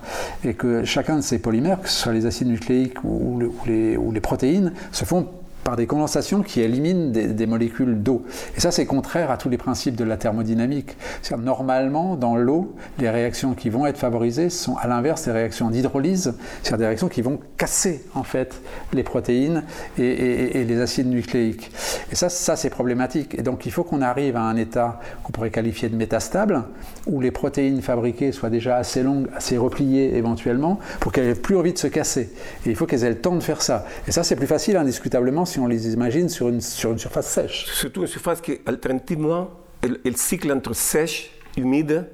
Et 0.45 0.55
que 0.55 0.85
chacun 0.85 1.17
de 1.17 1.21
ces 1.21 1.39
polymères, 1.39 1.81
que 1.81 1.89
ce 1.89 2.03
soit 2.03 2.13
les 2.13 2.27
acides 2.27 2.49
nucléiques 2.49 3.05
ou, 3.05 3.41
les, 3.67 3.97
ou 3.97 4.13
les 4.13 4.21
protéines, 4.21 4.73
se 4.93 5.05
font 5.05 5.29
par 5.65 5.77
des 5.77 5.87
condensations 5.87 6.43
qui 6.43 6.61
éliminent 6.61 7.11
des, 7.11 7.47
molécules 7.47 8.03
d'eau. 8.03 8.25
Et 8.57 8.61
ça, 8.61 8.71
c'est 8.71 8.87
contraire 8.87 9.31
à 9.31 9.37
tous 9.37 9.49
les 9.49 9.57
principes 9.57 9.97
de 9.97 10.05
la 10.05 10.17
thermodynamique. 10.17 10.97
Normalement, 11.39 12.17
dans 12.17 12.37
l'eau, 12.37 12.75
les 12.99 13.11
réactions 13.11 13.55
qui 13.55 13.71
vont 13.71 13.87
être 13.87 13.99
favorisées 13.99 14.51
sont 14.51 14.77
à 14.77 14.87
l'inverse 14.87 15.25
des 15.25 15.33
réactions 15.33 15.71
d'hydrolyse, 15.71 16.35
c'est-à-dire 16.63 16.79
des 16.79 16.87
réactions 16.87 17.09
qui 17.09 17.23
vont 17.23 17.39
casser 17.57 18.05
en 18.15 18.23
fait 18.23 18.61
les 18.93 19.03
protéines 19.03 19.65
et, 19.99 20.65
les 20.65 20.81
acides 20.81 21.09
nucléiques. 21.09 21.71
Et 22.13 22.15
ça, 22.15 22.29
ça 22.29 22.57
c'est 22.57 22.71
problématique. 22.71 23.35
Et 23.39 23.43
donc, 23.43 23.67
il 23.67 23.73
faut 23.73 23.85
qu'on 23.85 24.03
arrive 24.03 24.37
à 24.37 24.43
un 24.43 24.57
état 24.57 25.01
qu'on 25.23 25.33
pourrait 25.33 25.51
qualifier 25.51 25.89
de 25.89 25.97
métastable, 25.97 26.65
où 27.07 27.21
les 27.21 27.31
protéines 27.31 27.81
fabriquées 27.81 28.33
soient 28.33 28.51
déjà 28.51 28.77
assez 28.77 29.03
longues, 29.03 29.29
assez 29.35 29.57
repliées 29.57 30.17
éventuellement, 30.17 30.79
pour 31.01 31.13
qu'elles 31.13 31.29
aient 31.29 31.35
plus 31.35 31.57
envie 31.57 31.73
de 31.73 31.79
se 31.79 31.87
casser. 31.87 32.31
Et 32.67 32.71
il 32.71 32.77
faut 32.77 32.87
qu'elles 32.87 33.05
aient 33.05 33.11
le 33.11 33.21
temps 33.21 33.37
de 33.37 33.43
faire 33.43 33.63
ça. 33.63 33.87
Et 34.07 34.13
ça, 34.13 34.23
c'est 34.23 34.37
plus 34.37 34.47
facile 34.47 34.77
indiscutablement 34.77 35.45
si 35.55 35.61
on 35.61 35.69
les 35.69 35.93
imagine 35.93 36.29
sur 36.29 36.49
une, 36.49 36.61
sur 36.61 36.91
une 36.91 36.99
surface 36.99 37.29
sèche. 37.29 37.67
Surtout 37.67 38.01
une 38.01 38.09
surface 38.09 38.41
qui, 38.41 38.59
alternativement, 38.67 39.51
le, 39.85 40.13
cycle 40.17 40.51
entre 40.51 40.75
sèche, 40.75 41.31
humide 41.57 42.09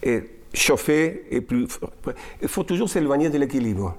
et 0.00 0.22
chauffé 0.54 1.24
et 1.30 1.40
plus. 1.40 1.66
Il 2.40 2.46
faut 2.46 2.62
toujours 2.62 2.88
s'éloigner 2.88 3.30
de 3.30 3.38
l'équilibre. 3.38 3.96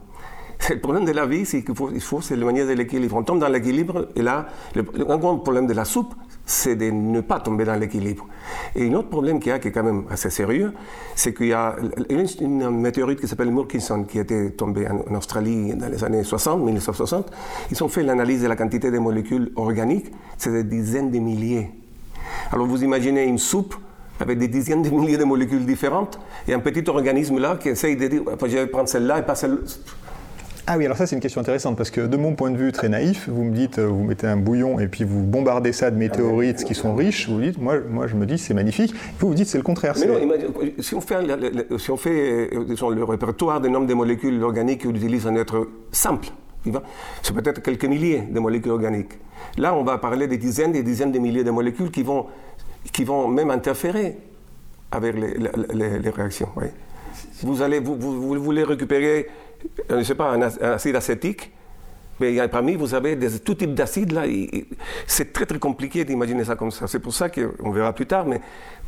Le 0.69 0.79
problème 0.79 1.03
de 1.03 1.11
la 1.11 1.25
vie, 1.25 1.45
c'est 1.45 1.61
qu'il 1.63 1.75
faut, 1.75 1.89
faut 1.99 2.21
s'éloigner 2.21 2.65
de 2.65 2.71
l'équilibre. 2.71 3.17
On 3.17 3.23
tombe 3.23 3.39
dans 3.39 3.49
l'équilibre, 3.49 4.07
et 4.15 4.21
là, 4.21 4.47
le, 4.75 4.85
un 5.09 5.17
grand 5.17 5.37
problème 5.39 5.67
de 5.67 5.73
la 5.73 5.83
soupe, 5.83 6.13
c'est 6.49 6.75
de 6.75 6.89
ne 6.89 7.21
pas 7.21 7.39
tomber 7.39 7.63
dans 7.63 7.75
l'équilibre. 7.75 8.25
Et 8.75 8.89
un 8.89 8.93
autre 8.95 9.09
problème 9.09 9.39
qu'il 9.39 9.51
y 9.51 9.53
a, 9.53 9.59
qui 9.59 9.67
est 9.67 9.71
quand 9.71 9.83
même 9.83 10.05
assez 10.09 10.31
sérieux, 10.31 10.73
c'est 11.15 11.31
qu'il 11.31 11.47
y 11.47 11.53
a 11.53 11.75
une, 12.09 12.71
météorite 12.71 13.21
qui 13.21 13.27
s'appelle 13.27 13.51
Murchison, 13.51 14.03
qui 14.03 14.17
était 14.17 14.49
tombée 14.51 14.87
en, 14.87 15.15
Australie 15.15 15.75
dans 15.75 15.87
les 15.87 16.03
années 16.03 16.23
60, 16.23 16.63
1960. 16.63 17.31
Ils 17.69 17.83
ont 17.83 17.87
fait 17.87 18.01
l'analyse 18.01 18.41
de 18.41 18.47
la 18.47 18.55
quantité 18.55 18.89
de 18.89 18.97
molécules 18.97 19.51
organiques, 19.55 20.11
c'est 20.39 20.51
des 20.51 20.63
dizaines 20.63 21.11
de 21.11 21.19
milliers. 21.19 21.69
Alors 22.51 22.65
vous 22.65 22.83
imaginez 22.83 23.25
une 23.25 23.37
soupe 23.37 23.75
avec 24.19 24.39
des 24.39 24.47
dizaines 24.47 24.81
de 24.81 24.89
milliers 24.89 25.17
de 25.17 25.25
molécules 25.25 25.67
différentes, 25.67 26.19
et 26.47 26.53
un 26.55 26.59
petit 26.59 26.89
organisme 26.89 27.37
là 27.37 27.57
qui 27.57 27.69
essaye 27.69 27.95
de 27.95 28.07
dire, 28.07 28.23
je 28.41 28.47
vais 28.47 28.67
prendre 28.67 28.89
celle-là 28.89 29.19
et 29.19 29.23
pas 29.23 29.35
celle-là. 29.35 29.59
Ah 30.71 30.77
oui, 30.77 30.85
alors 30.85 30.97
ça 30.97 31.07
c'est 31.07 31.15
une 31.15 31.21
question 31.21 31.41
intéressante 31.41 31.75
parce 31.75 31.89
que 31.89 32.01
de 32.01 32.15
mon 32.15 32.35
point 32.35 32.51
de 32.51 32.55
vue 32.55 32.71
très 32.71 32.89
naïf, 32.89 33.27
vous 33.27 33.43
me 33.43 33.55
dites, 33.55 33.79
euh, 33.79 33.87
vous 33.87 34.03
mettez 34.03 34.27
un 34.27 34.37
bouillon 34.37 34.79
et 34.79 34.87
puis 34.87 35.03
vous 35.03 35.23
bombardez 35.23 35.73
ça 35.73 35.89
de 35.89 35.97
météorites 35.97 36.63
qui 36.63 36.75
sont 36.75 36.93
riches, 36.93 37.27
vous 37.27 37.41
dites, 37.41 37.57
moi, 37.57 37.79
moi 37.89 38.05
je 38.05 38.15
me 38.15 38.27
dis 38.27 38.37
c'est 38.37 38.53
magnifique, 38.53 38.93
vous 39.19 39.29
vous 39.29 39.33
dites 39.33 39.47
c'est 39.47 39.57
le 39.57 39.63
contraire. 39.63 39.95
Mais 39.99 40.05
non, 40.05 40.19
si 40.77 40.93
on 40.93 41.01
fait, 41.01 41.25
si 41.79 41.89
on 41.89 41.97
fait 41.97 42.53
euh, 42.53 42.93
le 42.93 43.03
répertoire 43.03 43.61
des 43.61 43.69
nombres 43.69 43.87
de 43.87 43.95
molécules 43.95 44.43
organiques 44.43 44.83
qu'on 44.83 44.93
utilise 44.93 45.25
en 45.25 45.35
être 45.37 45.67
simple, 45.91 46.27
c'est 47.23 47.33
peut-être 47.33 47.63
quelques 47.63 47.85
milliers 47.85 48.21
de 48.29 48.39
molécules 48.39 48.71
organiques. 48.71 49.13
Là, 49.57 49.73
on 49.73 49.83
va 49.83 49.97
parler 49.97 50.27
des 50.27 50.37
dizaines 50.37 50.75
et 50.75 50.83
des 50.83 50.91
dizaines 50.91 51.11
de 51.11 51.17
milliers 51.17 51.43
de 51.43 51.49
molécules 51.49 51.89
qui 51.89 52.03
vont, 52.03 52.27
qui 52.93 53.05
vont 53.05 53.27
même 53.27 53.49
interférer 53.49 54.17
avec 54.91 55.15
les, 55.15 56.09
réactions. 56.11 56.49
Vous, 57.41 57.63
allez, 57.63 57.79
vous, 57.79 57.95
vous 57.95 58.39
voulez 58.39 58.63
récupérer 58.63 59.29
je 59.89 59.95
ne 59.95 60.03
sais 60.03 60.15
pas, 60.15 60.31
un, 60.31 60.41
acide 60.41 60.95
acétique, 60.95 61.51
mais 62.19 62.47
parmi 62.47 62.75
vous 62.75 62.93
avez 62.93 63.15
des, 63.15 63.39
tout 63.39 63.55
type 63.55 63.73
d'acides 63.73 64.11
là. 64.11 64.23
C'est 65.07 65.33
très 65.33 65.45
très 65.45 65.59
compliqué 65.59 66.03
d'imaginer 66.03 66.43
ça 66.43 66.55
comme 66.55 66.71
ça. 66.71 66.87
C'est 66.87 66.99
pour 66.99 67.13
ça 67.13 67.29
qu'on 67.29 67.71
verra 67.71 67.93
plus 67.93 68.05
tard, 68.05 68.25
mais 68.25 68.41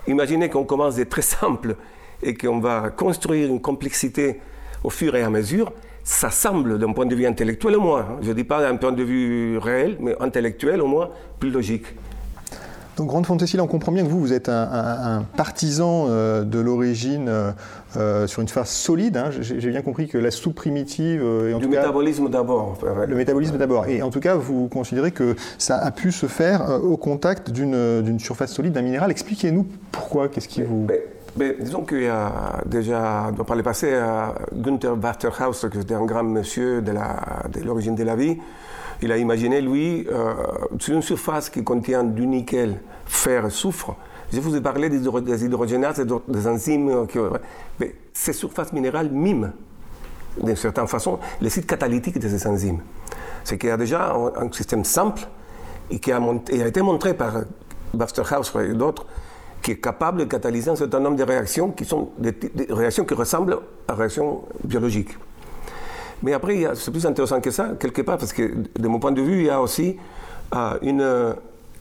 imaginez 0.07 0.49
qu'on 0.49 0.65
commence 0.65 0.95
des 0.95 1.05
très 1.05 1.21
simples 1.21 1.75
et 2.21 2.33
qu'on 2.35 2.59
va 2.59 2.89
construire 2.89 3.49
une 3.49 3.61
complexité 3.61 4.39
au 4.83 4.89
fur 4.89 5.15
et 5.15 5.23
à 5.23 5.29
mesure. 5.29 5.71
Ça 6.03 6.31
semble, 6.31 6.79
d'un 6.79 6.93
point 6.93 7.05
de 7.05 7.15
vue 7.15 7.27
intellectuel 7.27 7.75
au 7.75 7.81
moins, 7.81 8.01
hein. 8.01 8.17
je 8.21 8.29
ne 8.29 8.33
dis 8.33 8.43
pas 8.43 8.61
d'un 8.61 8.75
point 8.75 8.91
de 8.91 9.03
vue 9.03 9.59
réel, 9.59 9.97
mais 9.99 10.15
intellectuel 10.19 10.81
au 10.81 10.87
moins, 10.87 11.09
plus 11.39 11.51
logique. 11.51 11.85
Donc, 12.97 13.07
Grande 13.07 13.25
Fontessil, 13.25 13.61
on 13.61 13.67
comprend 13.67 13.91
bien 13.91 14.03
que 14.03 14.09
vous, 14.09 14.19
vous 14.19 14.33
êtes 14.33 14.49
un, 14.49 15.23
partisan 15.37 16.07
euh, 16.09 16.43
de 16.43 16.59
l'origine 16.59 17.27
euh, 17.29 17.51
euh, 17.95 18.27
sur 18.27 18.41
une 18.41 18.47
phase 18.47 18.69
solide. 18.69 19.17
Hein. 19.17 19.29
J'ai 19.39 19.69
bien 19.69 19.81
compris 19.81 20.07
que 20.07 20.17
la 20.17 20.31
soupe 20.31 20.55
primitive. 20.55 21.23
Et 21.47 21.53
en 21.53 21.59
du 21.59 21.67
métabolisme 21.67 22.29
d'abord. 22.29 22.77
Le 23.07 23.15
métabolisme 23.15 23.57
d'abord. 23.57 23.87
Et 23.87 24.01
en 24.01 24.09
tout 24.09 24.19
cas, 24.19 24.35
vous 24.35 24.67
considérez 24.67 25.11
que 25.11 25.35
ça 25.57 25.77
a 25.77 25.91
pu 25.91 26.11
se 26.11 26.25
faire 26.25 26.79
au 26.83 26.97
contact 26.97 27.49
d'une 27.49 28.19
surface 28.19 28.51
solide 28.53 28.73
d'un 28.73 28.81
minéral. 28.81 29.09
Expliquez-nous 29.09 29.65
pourquoi, 29.91 30.27
qu'est-ce 30.27 30.47
qui 30.47 30.61
vous. 30.61 30.87
Mais, 31.37 31.55
disons 31.61 31.83
qu'il 31.83 32.03
y 32.03 32.07
a 32.07 32.61
déjà, 32.65 33.31
par 33.47 33.55
le 33.55 33.63
passé, 33.63 33.97
Günther 34.53 34.97
Waterhaus, 35.01 35.69
qui 35.71 35.79
était 35.79 35.93
un 35.93 36.05
grand 36.05 36.23
monsieur 36.23 36.81
de 36.81 36.91
l'origine 37.63 37.95
de, 37.95 38.01
de 38.01 38.05
la 38.05 38.17
vie, 38.17 38.37
il 39.01 39.11
a 39.11 39.17
imaginé, 39.17 39.61
lui, 39.61 40.07
euh, 40.11 40.33
sur 40.79 40.95
une 40.95 41.01
surface 41.01 41.49
qui 41.49 41.63
contient 41.63 42.03
du 42.03 42.27
nickel, 42.27 42.79
fer 43.05 43.51
soufre. 43.51 43.95
Je 44.31 44.39
vous 44.39 44.55
ai 44.55 44.61
parlé 44.61 44.89
des, 44.89 45.05
hydrogénases 45.43 45.99
et 45.99 46.05
des 46.05 46.47
enzymes. 46.47 47.07
Qui, 47.07 47.17
mais 47.79 47.95
ces 48.13 48.33
surfaces 48.33 48.71
minérales 48.71 49.09
miment, 49.09 49.51
d'une 50.41 50.55
certaine 50.55 50.87
façon, 50.87 51.19
les 51.41 51.49
sites 51.49 51.65
catalytiques 51.67 52.19
de 52.19 52.27
ces 52.27 52.47
enzymes. 52.47 52.79
C'est 53.43 53.57
qu'il 53.57 53.69
y 53.69 53.71
a 53.71 53.77
déjà 53.77 54.13
un, 54.13 54.51
système 54.51 54.85
simple 54.85 55.27
et 55.89 55.99
qui 55.99 56.11
a, 56.11 56.21
été 56.65 56.81
montré 56.81 57.13
par 57.13 57.41
House 58.31 58.53
et 58.63 58.73
d'autres 58.73 59.05
qui 59.61 59.71
est 59.71 59.81
capable 59.81 60.19
de 60.19 60.25
catalyser 60.25 60.71
un 60.71 60.75
certain 60.75 60.99
nombre 60.99 61.17
de 61.17 61.23
réactions 61.23 61.71
qui 61.71 61.85
sont 61.85 62.09
des 62.17 62.33
réactions 62.69 63.05
qui 63.05 63.13
ressemblent 63.13 63.59
à 63.87 63.93
réactions 63.93 64.43
biologiques. 64.63 65.17
Mais 66.23 66.33
après, 66.33 66.67
c'est 66.75 66.91
plus 66.91 67.05
intéressant 67.05 67.41
que 67.41 67.51
ça, 67.51 67.71
quelque 67.79 68.01
part, 68.01 68.17
parce 68.17 68.33
que 68.33 68.53
de 68.77 68.87
mon 68.87 68.99
point 68.99 69.11
de 69.11 69.21
vue, 69.21 69.39
il 69.39 69.45
y 69.45 69.49
a 69.49 69.61
aussi 69.61 69.97
euh, 70.55 70.77
une 70.81 71.01
euh, 71.01 71.33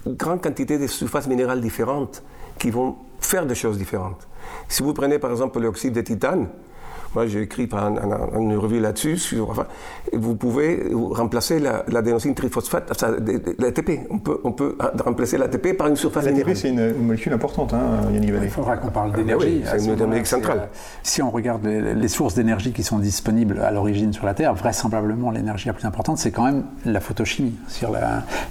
grande 0.07 0.42
quantité 0.42 0.79
de 0.79 0.87
surfaces 0.87 1.26
minérales 1.29 1.61
différentes 1.61 2.22
qui 2.59 2.70
vont 2.70 2.96
faire 3.20 3.46
des 3.46 3.55
choses 3.55 3.76
différentes. 3.79 4.26
Si 4.68 4.83
vous 4.83 4.94
prenez 4.94 5.18
par 5.18 5.31
exemple 5.31 5.61
l'oxyde 5.61 5.92
de 5.92 6.00
titane, 6.00 6.48
Moi, 7.14 7.27
j'ai 7.27 7.42
écrit 7.42 7.68
un, 7.73 8.38
une 8.38 8.57
revue 8.57 8.79
là-dessus. 8.79 9.18
Enfin, 9.40 9.66
vous 10.12 10.37
pouvez 10.37 10.90
remplacer 11.11 11.59
l'adénosine 11.88 12.35
triphosphate, 12.35 13.05
l'ATP. 13.59 14.07
On 14.11 14.18
peut, 14.18 14.40
on 14.44 14.53
peut 14.53 14.77
remplacer 15.05 15.37
l'ATP 15.37 15.77
par 15.77 15.88
une 15.88 15.96
surface 15.96 16.25
L'ATP, 16.25 16.55
c'est 16.55 16.68
une, 16.68 16.94
molécule 16.94 17.33
importante, 17.33 17.75
hein, 17.75 18.01
Yannick 18.12 18.33
Il 18.42 18.49
faudra 18.49 18.77
qu'on 18.77 18.90
parle 18.90 19.12
d'énergie. 19.12 19.62
Ah, 19.66 19.79
c'est 19.79 19.87
une 19.87 20.01
énergie 20.01 20.27
centrale. 20.27 20.59
Euh, 20.59 20.77
si 21.03 21.20
on 21.23 21.31
regarde 21.31 21.66
les, 21.66 22.09
sources 22.09 22.35
d'énergie 22.35 22.73
qui 22.73 22.83
sont 22.83 22.99
disponibles 22.99 23.61
à 23.61 23.70
l'origine 23.70 24.12
sur 24.12 24.27
la 24.27 24.35
Terre, 24.35 24.55
vraisemblablement 24.55 25.31
l'énergie 25.31 25.66
la 25.66 25.73
plus 25.73 25.87
importante, 25.87 26.18
c'est 26.18 26.31
quand 26.31 26.44
même 26.44 26.64
la 26.85 27.01
photochimie, 27.01 27.55
sur 27.68 27.92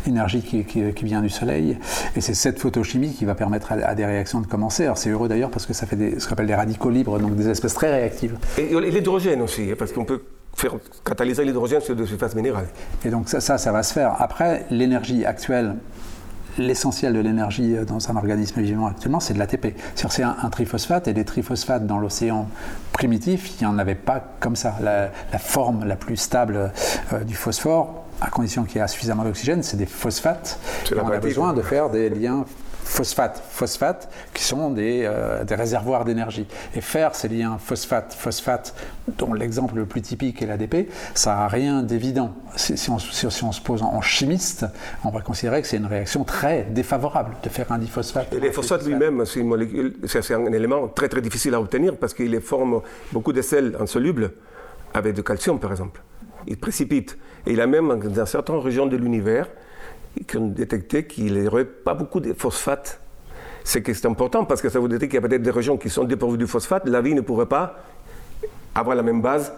l'énergie 0.05 0.41
qui, 0.41 0.63
qui, 0.65 1.05
vient 1.05 1.21
du 1.21 1.29
Soleil. 1.29 1.77
Et 2.15 2.21
c'est 2.21 2.33
cette 2.33 2.59
photochimie 2.59 3.13
qui 3.13 3.25
va 3.25 3.35
permettre 3.35 3.71
à, 3.71 3.95
des 3.95 4.05
réactions 4.05 4.41
de 4.41 4.47
commencer. 4.47 4.83
Alors 4.83 4.97
c'est 4.97 5.09
heureux 5.09 5.27
d'ailleurs 5.27 5.49
parce 5.49 5.65
que 5.65 5.73
ça 5.73 5.85
fait 5.85 5.95
des, 5.95 6.19
ce 6.19 6.27
qu'on 6.27 6.33
appelle 6.33 6.47
des 6.47 6.55
radicaux 6.55 6.89
libres, 6.89 7.19
donc 7.19 7.35
des 7.35 7.49
espèces 7.49 7.73
très 7.73 7.91
réactives. 7.91 8.37
Et, 8.57 8.67
l'hydrogène 8.79 9.41
aussi, 9.41 9.69
hein, 9.71 9.75
parce 9.77 9.91
qu'on 9.91 10.05
peut 10.05 10.21
faire 10.55 10.75
catalyser 11.05 11.45
l'hydrogène 11.45 11.81
sur 11.81 11.95
des 11.95 12.05
surfaces 12.05 12.35
minérales. 12.35 12.67
Et 13.05 13.09
donc 13.09 13.29
ça, 13.29 13.39
ça, 13.39 13.57
ça 13.57 13.71
va 13.71 13.83
se 13.83 13.93
faire. 13.93 14.15
Après, 14.19 14.65
l'énergie 14.69 15.25
actuelle, 15.25 15.75
l'essentiel 16.57 17.13
de 17.13 17.19
l'énergie 17.19 17.75
dans 17.87 18.09
un 18.09 18.15
organisme 18.15 18.61
vivant 18.61 18.87
actuellement, 18.87 19.19
c'est 19.19 19.33
de 19.33 19.39
l'ATP. 19.39 19.75
C'est 19.95 20.23
un, 20.23 20.35
un, 20.41 20.49
triphosphate, 20.49 21.07
et 21.07 21.13
les 21.13 21.23
triphosphates 21.25 21.87
dans 21.87 21.99
l'océan 21.99 22.49
primitif, 22.91 23.53
il 23.59 23.65
n'y 23.65 23.73
en 23.73 23.79
avait 23.79 23.95
pas 23.95 24.21
comme 24.39 24.55
ça. 24.55 24.75
La, 24.81 25.11
forme 25.39 25.85
la 25.85 25.95
plus 25.95 26.17
stable 26.17 26.71
euh, 27.13 27.23
du 27.23 27.35
phosphore, 27.35 28.03
à 28.19 28.29
condition 28.29 28.63
qu'il 28.63 28.81
y 28.81 28.83
ait 28.83 28.87
suffisamment 28.87 29.23
d'oxygène, 29.23 29.63
c'est 29.63 29.77
des 29.77 29.85
phosphates. 29.85 30.59
On 30.93 31.07
a 31.07 31.19
besoin 31.19 31.53
de 31.53 31.61
faire 31.61 31.89
des 31.89 32.09
liens 32.09 32.45
phosphate, 32.89 33.41
phosphate, 33.51 34.09
qui 34.33 34.43
sont 34.43 34.71
des, 34.71 35.03
euh, 35.03 35.43
des 35.43 35.55
réservoirs 35.55 36.05
d'énergie. 36.05 36.47
Et 36.75 36.81
faire 36.81 37.13
ces 37.13 37.29
liens 37.29 37.57
phosphate-phosphate, 37.59 38.73
dont 39.17 39.33
l'exemple 39.33 39.75
le 39.75 39.85
plus 39.85 40.01
typique 40.01 40.41
est 40.41 40.47
l'ADP, 40.47 40.89
ça 41.13 41.35
n'a 41.35 41.47
rien 41.47 41.83
d'évident. 41.83 42.33
Si, 42.55 42.73
on, 42.89 42.97
si, 42.97 43.43
on, 43.43 43.51
se 43.51 43.61
pose 43.61 43.83
en, 43.83 44.01
chimiste, 44.01 44.65
on 45.05 45.11
va 45.11 45.21
considérer 45.21 45.61
que 45.61 45.67
c'est 45.67 45.77
une 45.77 45.85
réaction 45.85 46.23
très 46.23 46.63
défavorable 46.63 47.35
de 47.43 47.49
faire 47.49 47.71
un 47.71 47.77
diphosphate. 47.77 48.33
Et 48.33 48.39
les 48.39 48.51
phosphates 48.51 48.85
lui-même, 48.85 49.23
c'est 49.25 50.33
un 50.33 50.51
élément 50.51 50.87
très 50.87 51.07
très 51.07 51.21
difficile 51.21 51.53
à 51.53 51.61
obtenir 51.61 51.95
parce 51.95 52.15
qu'il 52.15 52.41
forme 52.41 52.81
beaucoup 53.13 53.33
de 53.33 53.43
sels 53.43 53.77
insolubles 53.79 54.31
avec 54.95 55.13
du 55.13 55.23
calcium 55.23 55.59
par 55.59 55.71
exemple. 55.71 56.01
Il 56.47 56.57
précipite. 56.57 57.17
Et 57.45 57.53
il 57.53 57.61
a 57.61 57.67
même 57.67 57.99
dans 57.99 58.25
certaines 58.25 58.57
régions 58.57 58.87
de 58.87 58.97
l'univers 58.97 59.47
qui 60.27 60.37
ont 60.37 60.47
détecté 60.47 61.05
qu'il 61.05 61.39
n'y 61.39 61.47
aurait 61.47 61.65
pas 61.65 61.93
beaucoup 61.93 62.19
de 62.19 62.33
phosphate. 62.33 62.99
C'est 63.63 63.81
que 63.81 63.93
c'est 63.93 64.07
important 64.07 64.45
parce 64.45 64.61
que 64.61 64.69
ça 64.69 64.79
vous 64.79 64.87
dit 64.87 64.97
qu'il 64.97 65.13
y 65.13 65.17
a 65.17 65.21
peut-être 65.21 65.43
des 65.43 65.51
régions 65.51 65.77
qui 65.77 65.89
sont 65.89 66.03
dépourvues 66.03 66.37
du 66.37 66.47
phosphate, 66.47 66.87
la 66.87 67.01
vie 67.01 67.13
ne 67.13 67.21
pourrait 67.21 67.45
pas 67.45 67.83
avoir 68.73 68.95
la 68.95 69.03
même 69.03 69.21
base 69.21 69.51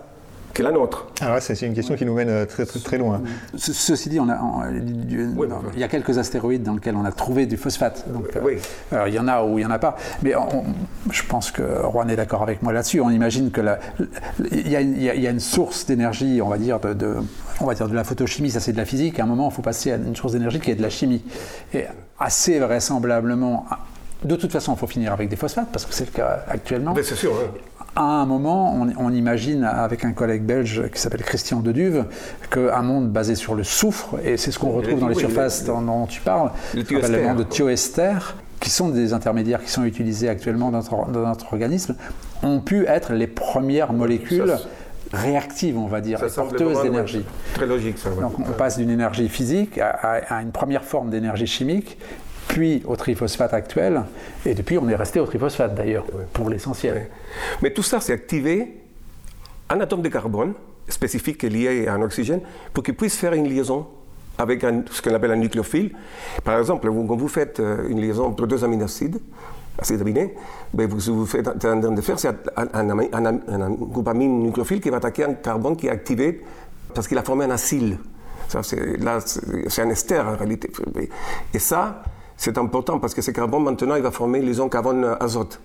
que 0.54 0.64
la 0.64 0.72
nôtre. 0.72 1.08
Ah 1.22 1.36
ouais, 1.36 1.42
c'est 1.42 1.60
une 1.66 1.74
question 1.74 1.96
qui 1.96 2.06
nous 2.06 2.14
mène 2.14 2.30
euh, 2.30 2.46
très, 2.46 2.66
très, 2.66 2.80
très 2.80 2.98
loin. 2.98 3.22
ceci 3.56 4.10
dit, 4.10 4.20
on 4.20 4.30
a, 4.30 4.38
il 4.70 5.80
y 5.80 5.84
a 5.84 5.88
quelques 5.88 6.18
astéroïdes 6.18 6.64
dans 6.64 6.74
lesquels 6.74 6.96
on 6.96 7.06
a 7.06 7.12
trouvé 7.12 7.46
du 7.46 7.58
phosphate. 7.58 8.06
Donc, 8.12 8.36
euh, 8.36 8.58
alors, 8.92 9.08
il 9.08 9.14
y 9.14 9.20
en 9.20 9.28
a 9.28 9.44
ou 9.44 9.60
il 9.60 9.62
n'y 9.62 9.66
en 9.66 9.72
a 9.72 9.80
pas. 9.80 9.96
Mais 10.24 10.34
je 11.12 11.24
pense 11.24 11.52
que 11.52 11.64
Juan 11.92 12.10
est 12.10 12.16
d'accord 12.16 12.44
avec 12.44 12.62
moi 12.62 12.74
là-dessus. 12.74 13.00
On 13.00 13.10
imagine 13.10 13.52
que 13.52 13.62
il, 14.52 14.70
y 14.70 14.76
a, 14.76 14.82
y 14.82 15.28
a, 15.28 15.30
une 15.30 15.40
source 15.40 15.86
d'énergie, 15.86 16.42
on 16.42 16.50
va 16.50 16.58
dire, 16.58 16.80
de, 16.80 17.16
on 17.62 17.66
va 17.66 17.74
dire 17.74 17.88
de 17.88 17.96
la 17.96 18.04
photochimie, 18.04 18.52
ça 18.52 18.60
c'est 18.60 18.74
de 18.74 18.78
la 18.78 18.86
physique. 18.86 19.20
À 19.20 19.24
un 19.24 19.28
moment, 19.28 19.50
il 19.50 19.54
faut 19.54 19.62
passer 19.62 19.92
à 19.92 19.96
une 19.96 20.16
source 20.16 20.34
d'énergie 20.34 20.60
qui 20.60 20.72
est 20.72 20.76
de 20.76 20.82
la 20.82 20.90
chimie. 20.90 21.24
Et 21.74 21.86
assez 22.20 22.60
vraisemblablement, 22.60 23.66
de 24.24 24.36
toute 24.36 24.52
façon, 24.52 24.74
il 24.74 24.80
faut 24.80 24.88
finir 24.88 25.14
avec 25.14 25.30
des 25.30 25.36
phosphates, 25.36 25.70
parce 25.72 25.86
que 25.86 25.94
c'est 25.94 26.06
le 26.06 26.12
cas 26.12 26.44
actuellement. 26.48 26.94
c'est 27.02 27.16
sûr. 27.16 27.34
À 27.94 28.04
un 28.04 28.26
moment, 28.26 28.74
on, 28.74 29.12
imagine 29.12 29.66
avec 29.66 30.06
un 30.06 30.14
collègue 30.14 30.44
belge 30.44 30.90
qui 30.94 31.00
s'appelle 31.00 31.24
Christian 31.24 31.60
Deduve 31.60 32.06
qu'un 32.50 32.82
monde 32.84 33.10
basé 33.10 33.36
sur 33.36 33.54
le 33.54 33.66
soufre, 33.66 34.16
et 34.24 34.38
c'est 34.38 34.52
ce 34.52 34.60
qu'on 34.60 34.72
retrouve 34.72 35.00
dans 35.00 35.10
les 35.10 35.16
surfaces 35.16 35.66
dont, 35.66 36.06
tu 36.06 36.22
parles, 36.22 36.52
le 36.74 37.24
monde 37.24 37.38
de 37.38 37.44
thioester, 37.44 38.14
qui 38.62 38.70
sont 38.70 38.90
des 38.90 39.12
intermédiaires 39.12 39.62
qui 39.62 39.72
sont 39.72 39.84
utilisés 39.84 40.30
actuellement 40.30 40.72
dans 40.72 40.84
notre, 41.08 41.52
organisme, 41.52 41.96
ont 42.44 42.62
pu 42.62 42.86
être 42.86 43.12
les 43.12 43.28
premières 43.28 43.92
molécules 43.92 44.54
réactives, 45.14 45.78
on 45.78 45.88
va 45.88 46.02
dire, 46.02 46.20
porteuses 46.36 46.82
d'énergie. 46.82 47.26
Très 47.54 47.66
logique, 47.66 47.98
ça. 47.98 48.10
Donc 48.10 48.40
on 48.40 48.54
passe 48.54 48.78
d'une 48.78 48.90
énergie 48.90 49.30
physique 49.30 49.78
à 49.80 50.42
une 50.42 50.52
première 50.52 50.84
forme 50.84 51.10
d'énergie 51.10 51.48
chimique 51.48 51.98
puis 52.52 52.82
au 52.86 52.98
triphosphate 52.98 53.54
actuel, 53.54 54.04
et 54.46 54.54
depuis 54.54 54.78
on 54.78 54.88
est 54.90 54.96
resté 54.96 55.20
au 55.20 55.26
triphosphate 55.26 55.74
d'ailleurs, 55.74 56.06
pour 56.34 56.50
l'essentiel. 56.50 57.08
Mais 57.62 57.72
tout 57.72 57.84
ça, 57.84 58.02
c'est 58.02 58.14
activé 58.14 58.78
un 59.70 59.80
atome 59.80 60.02
de 60.02 60.10
carbone 60.10 60.54
spécifique 60.90 61.44
lié 61.44 61.88
à 61.88 61.94
un 61.94 62.02
oxygène 62.02 62.42
pour 62.74 62.84
qu'il 62.84 62.96
puisse 62.96 63.16
faire 63.16 63.34
une 63.34 63.48
liaison 63.48 63.88
avec 64.38 64.66
ce 64.92 65.02
qu'on 65.02 65.14
appelle 65.14 65.32
un 65.32 65.38
nucléophile. 65.38 65.92
Par 66.44 66.60
exemple, 66.60 66.90
quand 66.90 67.16
vous 67.16 67.28
faites 67.28 67.60
euh, 67.60 67.88
une 67.88 68.02
liaison 68.02 68.26
entre 68.26 68.48
deux 68.48 68.64
aminoacides, 68.64 69.20
acides 69.80 70.02
aminés, 70.02 70.34
ben 70.74 70.88
vous, 70.88 71.00
vous 71.14 71.26
faites 71.26 71.48
en 71.48 71.58
train 71.58 71.76
de 71.76 72.02
faire, 72.02 72.20
c'est 72.20 72.30
un, 72.56 72.90
un, 72.90 73.70
groupe 73.72 74.08
amine 74.08 74.44
nucléophile 74.44 74.82
qui 74.82 74.90
va 74.90 74.98
attaquer 74.98 75.24
un 75.26 75.34
carbone 75.34 75.76
qui 75.76 75.88
est 75.88 75.92
activé 75.92 76.42
parce 76.94 77.08
qu'il 77.08 77.18
a 77.18 77.24
formé 77.24 77.46
un 77.46 77.52
acyle. 77.52 77.98
C'est 78.48 79.82
un 79.82 79.90
ester 79.90 80.20
en 80.20 80.36
réalité. 80.36 80.70
Et 81.54 81.60
ça, 81.60 82.04
c'est 82.36 82.58
important 82.58 83.00
parce 83.00 83.14
que 83.14 83.22
ce 83.22 83.32
carbone, 83.32 83.64
maintenant, 83.64 83.96
il 83.96 84.02
va 84.04 84.12
former 84.12 84.42
l'ion 84.42 84.68
carbone-azote. 84.68 85.62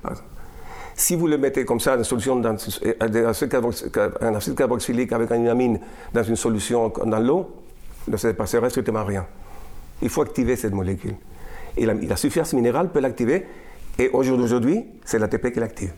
Si 0.95 1.17
vous 1.17 1.27
le 1.27 1.37
mettez 1.37 1.65
comme 1.65 1.81
ça, 1.81 1.97
une 1.97 2.05
solution 2.05 2.37
dans, 2.37 2.57
un 4.21 4.35
acide 4.35 4.55
carboxylique 4.55 5.13
avec 5.13 5.31
une 5.31 5.49
amine 5.49 5.81
dans 6.13 6.23
une 6.23 6.37
solution 6.37 6.93
dans 7.05 7.19
l'eau, 7.19 7.51
ne 8.09 8.17
se 8.17 8.29
passera 8.29 8.71
strictement 8.71 9.05
rien. 9.05 9.27
Il 10.01 10.09
faut 10.09 10.23
activer 10.23 10.57
cette 10.57 10.73
molécule. 10.73 11.17
Et 11.77 11.87
la, 11.87 11.95
la 11.95 12.17
surface 12.17 12.55
minérale 12.55 12.91
peut 12.91 13.01
l'activer. 13.01 13.47
Et 13.99 14.09
aujourd'hui, 14.11 14.85
c'est 15.05 15.19
l'ATP 15.19 15.53
qui 15.53 15.61
l'active. 15.61 15.93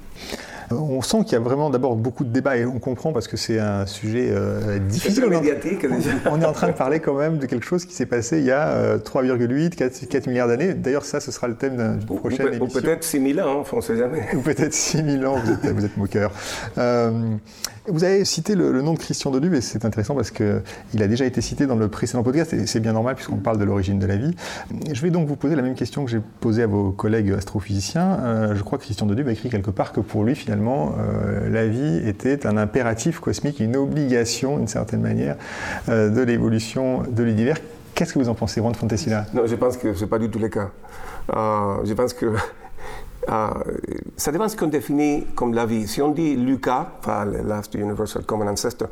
On 0.70 1.02
sent 1.02 1.24
qu'il 1.24 1.32
y 1.32 1.36
a 1.36 1.40
vraiment 1.40 1.70
d'abord 1.70 1.96
beaucoup 1.96 2.24
de 2.24 2.30
débats 2.30 2.56
et 2.56 2.64
on 2.64 2.78
comprend 2.78 3.12
parce 3.12 3.28
que 3.28 3.36
c'est 3.36 3.58
un 3.58 3.86
sujet 3.86 4.28
euh, 4.30 4.78
difficile. 4.78 5.26
médiatique 5.28 5.86
On 6.30 6.40
est 6.40 6.44
en 6.44 6.52
train 6.52 6.68
de 6.68 6.72
parler 6.72 7.00
quand 7.00 7.14
même 7.14 7.38
de 7.38 7.46
quelque 7.46 7.64
chose 7.64 7.84
qui 7.84 7.94
s'est 7.94 8.06
passé 8.06 8.38
il 8.38 8.44
y 8.44 8.50
a 8.50 8.98
3,8, 8.98 10.06
4, 10.08 10.26
milliards 10.26 10.48
d'années. 10.48 10.74
D'ailleurs, 10.74 11.04
ça, 11.04 11.20
ce 11.20 11.32
sera 11.32 11.48
le 11.48 11.54
thème 11.54 11.76
d'une 11.76 12.18
prochaine 12.18 12.48
émission. 12.48 12.64
Ou 12.64 12.68
peut-être 12.68 13.04
6 13.04 13.34
000 13.34 13.48
ans, 13.48 13.64
on 13.70 13.76
ne 13.76 13.80
sait 13.80 13.96
jamais. 13.96 14.22
Ou 14.34 14.40
peut-être 14.40 14.74
6 14.74 15.04
000 15.20 15.24
ans, 15.24 15.38
vous 15.44 15.52
êtes, 15.52 15.74
vous 15.74 15.84
êtes 15.84 15.96
moqueur. 15.96 16.32
Euh, 16.76 17.10
vous 17.90 18.04
avez 18.04 18.24
cité 18.24 18.54
le, 18.54 18.82
nom 18.82 18.92
de 18.92 18.98
Christian 18.98 19.30
Deluve 19.30 19.54
et 19.54 19.60
c'est 19.60 19.84
intéressant 19.84 20.14
parce 20.14 20.30
qu'il 20.30 21.02
a 21.02 21.06
déjà 21.06 21.24
été 21.24 21.40
cité 21.40 21.66
dans 21.66 21.74
le 21.74 21.88
précédent 21.88 22.22
podcast 22.22 22.52
et 22.52 22.66
c'est 22.66 22.80
bien 22.80 22.92
normal 22.92 23.14
puisqu'on 23.14 23.36
parle 23.36 23.58
de 23.58 23.64
l'origine 23.64 23.98
de 23.98 24.06
la 24.06 24.16
vie. 24.16 24.34
Je 24.92 25.00
vais 25.00 25.10
donc 25.10 25.26
vous 25.26 25.36
poser 25.36 25.56
la 25.56 25.62
même 25.62 25.74
question 25.74 26.04
que 26.04 26.10
j'ai 26.10 26.20
posée 26.40 26.62
à 26.62 26.66
vos 26.66 26.92
collègues 26.92 27.32
astrophysiciens. 27.32 28.18
Euh, 28.20 28.54
je 28.54 28.62
crois 28.62 28.78
que 28.78 28.84
Christian 28.84 29.06
Deluve 29.06 29.28
a 29.28 29.32
écrit 29.32 29.48
quelque 29.48 29.70
part 29.70 29.92
que 29.92 30.00
pour 30.00 30.24
lui, 30.24 30.34
finalement, 30.34 30.57
euh, 30.66 31.48
la 31.50 31.66
vie 31.66 32.08
était 32.08 32.46
un 32.46 32.56
impératif 32.56 33.20
cosmique, 33.20 33.60
une 33.60 33.76
obligation, 33.76 34.58
d'une 34.58 34.68
certaine 34.68 35.00
manière, 35.00 35.36
euh, 35.88 36.08
de 36.08 36.22
l'évolution 36.22 37.02
de 37.08 37.22
l'univers. 37.22 37.58
Qu'est-ce 37.94 38.12
que 38.12 38.18
vous 38.18 38.28
en 38.28 38.34
pensez, 38.34 38.60
Ron 38.60 38.74
Fontesina 38.74 39.26
Non, 39.34 39.46
je 39.46 39.54
pense 39.56 39.76
que 39.76 39.94
ce 39.94 40.02
n'est 40.02 40.10
pas 40.10 40.18
du 40.18 40.30
tout 40.30 40.38
le 40.38 40.48
cas. 40.48 40.70
je 41.84 41.92
pense 41.94 42.12
que 42.12 42.26
euh, 43.28 43.48
ça 44.16 44.32
dépend 44.32 44.46
de 44.46 44.50
ce 44.50 44.56
qu'on 44.56 44.68
définit 44.68 45.26
comme 45.34 45.52
la 45.52 45.66
vie. 45.66 45.86
Si 45.86 46.00
on 46.00 46.10
dit 46.10 46.36
Lucas, 46.36 46.92
enfin, 47.00 47.24
last 47.24 47.74
universal 47.74 48.24
common 48.24 48.46
ancestor, 48.48 48.88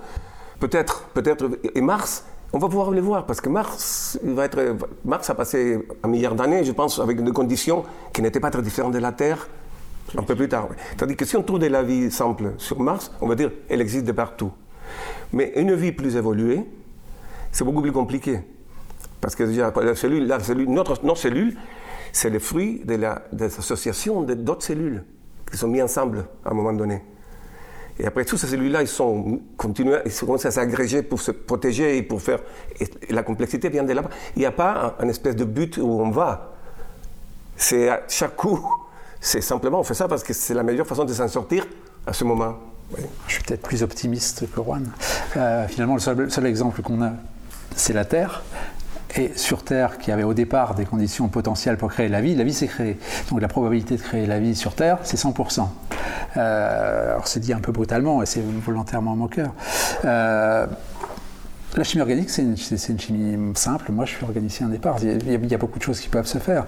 peut-être, 0.61 1.05
peut-être, 1.15 1.49
et 1.75 1.81
Mars, 1.81 2.25
on 2.53 2.59
va 2.59 2.69
pouvoir 2.69 2.91
le 2.91 3.01
voir 3.01 3.27
parce 3.27 3.41
que 3.41 3.49
Mars, 3.49 4.19
va 4.23 4.45
être, 4.45 4.77
Mars 5.05 5.29
a 5.31 5.35
passé 5.35 5.79
un 6.03 6.09
milliard 6.09 6.35
d'années, 6.35 6.65
je 6.65 6.73
pense, 6.73 6.99
avec 6.99 7.23
des 7.23 7.33
conditions 7.33 7.85
qui 8.13 8.23
n'étaient 8.23 8.41
pas 8.41 8.51
très 8.51 8.63
différentes 8.63 8.93
de 8.93 8.99
la 8.99 9.13
Terre 9.13 9.49
un 10.17 10.23
peu 10.23 10.35
plus 10.35 10.49
tard. 10.49 10.69
C'est-à-dire 10.91 11.17
que 11.17 11.25
si 11.25 11.37
on 11.37 11.43
trouve 11.43 11.59
de 11.59 11.67
la 11.67 11.83
vie 11.83 12.11
simple 12.11 12.55
sur 12.59 12.81
Mars, 12.81 13.13
on 13.21 13.27
va 13.27 13.35
dire 13.35 13.51
elle 13.69 13.81
existe 13.81 14.05
de 14.05 14.13
partout. 14.13 14.53
Mais 15.33 15.53
une 15.57 15.75
vie 15.75 15.93
plus 15.93 16.17
évoluée, 16.17 16.65
c'est 17.53 17.65
beaucoup 17.65 17.83
plus 17.83 17.93
compliqué. 17.93 18.41
Parce 19.21 19.35
que 19.35 19.45
déjà, 19.45 19.73
la 19.83 19.95
cellule, 19.95 20.27
la 20.27 20.41
cellule, 20.41 20.69
notre, 20.69 21.05
notre 21.05 21.21
cellule, 21.21 21.57
c'est 22.13 22.31
le 22.31 22.39
fruit 22.39 22.83
de 22.85 22.95
l'association 22.95 24.23
de 24.23 24.35
d'autres 24.35 24.63
cellules 24.63 25.05
qui 25.51 25.57
sont 25.57 25.69
mises 25.69 25.83
ensemble 25.83 26.27
à 26.45 26.51
un 26.51 26.55
moment 26.55 26.73
donné. 26.73 27.03
Et 27.99 28.07
après, 28.07 28.25
toutes 28.25 28.39
ces 28.39 28.47
cellules-là, 28.47 28.83
ils 28.83 28.89
sont 28.89 29.41
continués, 29.57 29.99
ils 30.05 30.47
à 30.47 30.51
s'agréger 30.51 31.03
pour 31.03 31.21
se 31.21 31.31
protéger 31.31 31.97
et 31.97 32.03
pour 32.03 32.21
faire. 32.21 32.41
La 33.09 33.23
complexité 33.23 33.71
vient 33.71 33.85
de 33.85 33.93
là-bas. 33.93 34.11
Il 34.37 34.41
n'y 34.41 34.47
a 34.47 34.53
pas 34.53 34.97
un, 34.99 35.09
espèce 35.09 35.35
de 35.35 35.45
but 35.45 35.79
où 35.79 36.01
on 36.01 36.11
va. 36.11 36.53
C'est 37.57 37.89
à 37.89 38.03
chaque 38.09 38.37
coup, 38.37 38.61
c'est 39.21 39.41
simplement 39.41 39.81
on 39.81 39.85
fait 39.85 39.95
ça 39.95 40.09
parce 40.09 40.23
que 40.23 40.33
c'est 40.33 40.55
la 40.55 40.63
meilleure 40.63 40.87
façon 40.87 41.05
de 41.05 41.13
s'en 41.13 41.29
sortir 41.29 41.67
à 42.07 42.13
ce 42.13 42.25
moment. 42.25 42.57
Je 43.27 43.33
suis 43.33 43.43
peut-être 43.43 43.63
plus 43.63 43.83
optimiste 43.83 44.45
que 44.53 44.63
Juan. 44.63 44.89
Euh, 45.37 45.67
finalement, 45.67 45.97
le 45.97 46.31
seul 46.31 46.47
exemple 46.47 46.83
qu'on 46.83 47.03
a, 47.03 47.13
c'est 47.75 47.93
la 47.93 48.05
Terre. 48.05 48.43
et 49.17 49.33
sur 49.37 49.65
Terre 49.65 49.99
qui 49.99 50.13
avait 50.13 50.23
au 50.23 50.35
départ 50.35 50.75
des 50.75 50.85
conditions 50.85 51.29
potentielles 51.29 51.79
pour 51.79 51.91
créer 51.91 52.09
la 52.09 52.21
vie, 52.21 52.35
la 52.35 52.45
vie 52.45 52.55
s'est 52.55 52.69
créée. 52.69 52.99
Donc 53.31 53.41
la 53.41 53.49
probabilité 53.49 53.97
de 53.97 54.03
créer 54.03 54.27
la 54.27 54.39
vie 54.39 54.55
sur 54.55 54.75
Terre, 54.75 54.99
c'est 55.03 55.19
100%. 55.19 55.67
Euh, 56.37 57.13
alors 57.13 57.27
c'est 57.27 57.41
dit 57.41 57.53
un 57.53 57.61
peu 57.61 57.73
brutalement 57.73 58.23
et 58.23 58.27
c'est 58.27 58.43
volontairement 58.43 59.17
moqueur. 59.17 59.53
Euh, 60.05 60.67
la 61.77 61.85
chimie 61.85 62.03
organique, 62.03 62.31
c'est 62.31 62.43
une, 62.43 62.57
chimie 62.57 63.53
simple. 63.55 63.93
Moi, 63.93 64.05
je 64.05 64.15
suis 64.15 64.25
organicien 64.25 64.67
au 64.67 64.71
départ. 64.71 64.97
Il 65.03 65.51
y, 65.51 65.55
a, 65.55 65.59
beaucoup 65.59 65.79
de 65.79 65.85
choses 65.85 66.01
qui 66.01 66.09
peuvent 66.09 66.27
se 66.27 66.39
faire. 66.39 66.65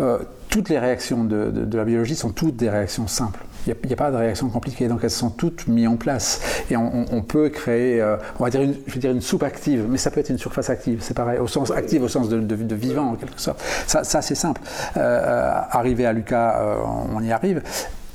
Euh, 0.00 0.18
toutes 0.48 0.68
les 0.68 0.78
réactions 0.78 1.24
de, 1.24 1.76
la 1.76 1.84
biologie 1.84 2.16
sont 2.16 2.30
toutes 2.30 2.56
des 2.56 2.68
réactions 2.68 3.06
simples. 3.06 3.40
Il 3.66 3.74
n'y 3.86 3.92
a, 3.92 3.96
pas 3.96 4.10
de 4.10 4.16
réactions 4.16 4.48
compliquées, 4.48 4.88
donc 4.88 5.00
elles 5.02 5.10
sont 5.10 5.30
toutes 5.30 5.68
mises 5.68 5.88
en 5.88 5.96
place. 5.96 6.40
Et 6.70 6.76
on, 6.76 7.22
peut 7.22 7.50
créer, 7.50 8.00
euh, 8.00 8.16
on 8.38 8.44
va 8.44 8.50
dire, 8.50 8.62
une, 8.62 8.74
je 8.86 8.94
veux 8.94 9.00
dire 9.00 9.10
une 9.10 9.20
soupe 9.20 9.42
active, 9.42 9.86
mais 9.88 9.98
ça 9.98 10.10
peut 10.10 10.20
être 10.20 10.30
une 10.30 10.38
surface 10.38 10.70
active, 10.70 11.00
c'est 11.02 11.14
pareil, 11.14 11.38
au 11.38 11.48
sens 11.48 11.70
active 11.70 12.02
au 12.02 12.08
sens 12.08 12.28
de, 12.28 12.74
vivant 12.74 13.10
en 13.10 13.14
quelque 13.14 13.40
sorte. 13.40 13.62
Ça, 13.86 14.04
ça 14.04 14.22
c'est 14.22 14.34
simple. 14.34 14.62
Euh, 14.96 15.52
arriver 15.70 16.06
à 16.06 16.12
Lucas, 16.12 16.78
on 17.14 17.22
y 17.22 17.30
arrive 17.30 17.62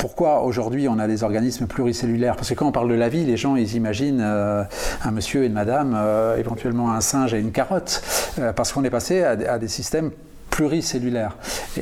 pourquoi 0.04 0.42
aujourd'hui 0.42 0.90
on 0.90 1.00
a 1.00 1.08
des 1.08 1.24
organismes 1.24 1.66
pluricellulaires 1.66 2.36
Parce 2.36 2.50
que 2.50 2.56
quand 2.56 2.68
on 2.68 2.74
parle 2.74 2.90
de 2.90 2.94
la 2.94 3.08
vie, 3.08 3.24
les 3.24 3.38
gens 3.38 3.56
ils 3.56 3.78
imaginent 3.78 4.20
euh, 4.22 4.66
un 5.02 5.12
monsieur 5.12 5.44
et 5.44 5.48
une 5.48 5.54
madame, 5.54 5.96
euh, 5.96 6.36
éventuellement 6.36 6.92
un 6.92 7.00
singe 7.00 7.34
et 7.34 7.40
une 7.40 7.54
carotte, 7.54 8.04
euh, 8.38 8.52
parce 8.52 8.74
qu'on 8.74 8.84
est 8.84 8.90
passé 8.90 9.24
à, 9.24 9.58
des 9.58 9.70
systèmes 9.70 10.12
pluricellulaires. 10.50 11.38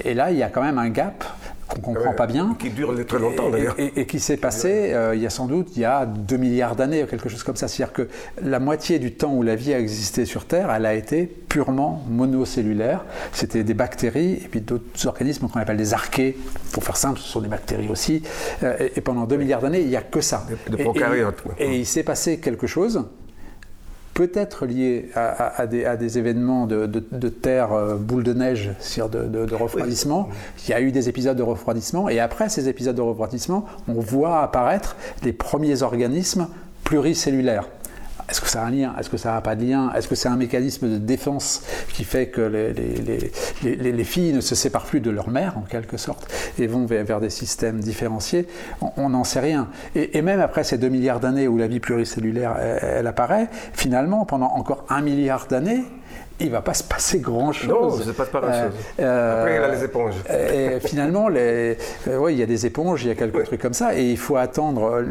Et, 0.06 0.14
là, 0.14 0.30
il 0.30 0.38
y 0.38 0.44
a 0.44 0.50
quand 0.50 0.62
même 0.62 0.78
un 0.78 0.90
gap 0.90 1.24
qu'on 1.72 1.92
ne 1.92 1.96
comprend 1.96 2.14
pas 2.14 2.28
bien. 2.28 2.56
Qui 2.60 2.70
dure 2.70 2.94
très 3.06 3.20
longtemps 3.20 3.50
d'ailleurs. 3.50 3.76
Et, 3.78 4.06
qui 4.06 4.20
s'est 4.20 4.38
passé 4.38 4.92
euh, 4.94 5.16
il 5.16 5.22
y 5.22 5.26
a 5.26 5.30
sans 5.30 5.46
doute 5.46 5.70
il 5.76 5.82
y 5.82 5.86
a 5.86 6.06
2 6.06 6.38
milliards 6.38 6.76
d'années, 6.76 7.06
quelque 7.10 7.30
chose 7.30 7.44
comme 7.44 7.56
ça. 7.56 7.68
C'est-à-dire 7.68 7.94
que 7.94 8.08
la 8.44 8.60
moitié 8.60 9.00
du 9.00 9.14
temps 9.14 9.34
où 9.34 9.44
la 9.44 9.56
vie 9.56 9.74
a 9.74 9.80
existé 9.80 10.26
sur 10.26 10.46
Terre, 10.46 10.72
elle 10.72 10.86
a 10.86 10.94
été 10.94 11.26
purement 11.26 12.04
monocellulaire. 12.10 13.06
C'était 13.32 13.64
des 13.64 13.74
bactéries 13.74 14.34
et 14.34 14.48
puis 14.50 14.62
d'autres 14.62 15.08
organismes 15.08 15.48
qu'on 15.48 15.60
appelle 15.60 15.78
des 15.78 15.94
archées. 15.94 16.38
Pour 16.74 16.84
faire 16.84 16.98
simple, 16.98 17.20
ce 17.20 17.28
sont 17.28 17.42
des 17.42 17.50
bactéries 17.50 17.90
aussi. 17.90 18.24
Euh, 18.64 18.90
et, 18.96 19.02
pendant 19.02 19.26
2 19.26 19.38
milliards 19.38 19.62
d'années, 19.62 19.82
il 19.82 19.88
n'y 19.88 19.96
a 19.96 20.02
que 20.02 20.22
ça. 20.22 20.46
De. 20.70 20.78
Et, 21.60 21.80
il 21.80 21.86
s'est 21.86 22.04
passé 22.04 22.40
quelque 22.40 22.68
chose 22.68 23.04
peut-être 24.28 24.68
lié 24.68 25.10
à, 25.16 25.66
des, 25.66 26.20
événements 26.20 26.68
de, 26.68 27.30
terre 27.30 27.74
euh, 27.74 27.96
boule 27.96 28.22
de 28.22 28.34
neige, 28.34 28.70
de, 28.98 29.46
de, 29.46 29.56
refroidissement. 29.56 30.30
Il 30.64 30.70
y 30.70 30.74
a 30.74 30.82
eu 30.82 30.92
des 30.92 31.10
épisodes 31.10 31.36
de 31.36 31.42
refroidissement, 31.42 32.08
et 32.08 32.20
après 32.20 32.48
ces 32.48 32.70
épisodes 32.70 32.96
de 32.96 33.02
refroidissement, 33.02 33.66
on 33.88 33.94
voit 33.94 34.44
apparaître 34.44 34.96
les 35.24 35.34
premiers 35.34 35.82
organismes 35.82 36.48
pluricellulaires. 36.84 37.68
Est-ce 38.32 38.40
que 38.40 38.48
ça 38.48 38.64
a 38.64 38.66
un 38.66 38.72
lien? 38.72 38.94
Est-ce 38.98 39.10
que 39.10 39.18
ça 39.18 39.34
n'a 39.34 39.42
pas 39.42 39.58
de 39.58 39.66
lien? 39.66 39.92
Est-ce 39.94 40.08
que 40.08 40.16
c'est 40.16 40.30
un 40.30 40.38
mécanisme 40.38 40.88
de 40.88 40.98
défense 40.98 41.64
qui 41.94 42.06
fait 42.06 42.28
que 42.28 42.42
les, 43.62 44.04
filles 44.06 44.32
ne 44.32 44.40
se 44.40 44.56
séparent 44.56 44.86
plus 44.86 45.02
de 45.02 45.12
leur 45.12 45.30
mère, 45.30 45.58
en 45.58 45.62
quelque 45.62 45.98
sorte, 45.98 46.32
et 46.58 46.66
vont 46.66 46.86
vers, 46.86 47.20
des 47.20 47.30
systèmes 47.30 47.82
différenciés? 47.82 48.48
On 48.96 49.10
n'en 49.10 49.26
sait 49.26 49.42
rien. 49.42 49.68
Et, 49.96 50.22
même 50.22 50.40
après 50.40 50.64
ces 50.64 50.78
2 50.78 50.88
milliards 50.88 51.20
d'années 51.20 51.50
où 51.50 51.58
la 51.58 51.68
vie 51.68 51.82
pluricellulaire, 51.82 52.56
elle, 52.58 53.06
apparaît, 53.06 53.50
finalement, 53.74 54.24
pendant 54.24 54.54
encore 54.54 54.86
un 54.88 55.02
milliard 55.02 55.48
d'années, 55.48 55.84
il 56.40 56.48
ne 56.48 56.52
va 56.52 56.62
pas 56.62 56.74
se 56.74 56.84
passer 56.84 57.20
grand-chose. 57.20 57.68
Non, 57.68 57.96
il 57.96 58.00
ne 58.00 58.04
se 58.06 58.12
passe 58.12 58.30
pas 58.30 58.40
grand-chose. 58.40 58.72
Euh, 59.00 59.42
Après, 59.42 59.56
il 59.56 59.62
y 59.62 59.64
a 59.64 59.76
les 59.76 59.84
éponges. 59.84 60.16
Et 60.30 60.80
finalement, 60.80 61.28
les, 61.28 61.78
euh, 62.08 62.32
il 62.32 62.38
y 62.38 62.44
a 62.44 62.46
des 62.46 62.66
éponges, 62.66 63.04
il 63.04 63.10
y 63.10 63.12
a 63.12 63.16
quelques 63.16 63.44
trucs 63.44 63.62
comme 63.62 63.74
ça, 63.74 63.94
et 63.94 64.10
il 64.10 64.18
faut 64.18 64.38
attendre 64.38 65.04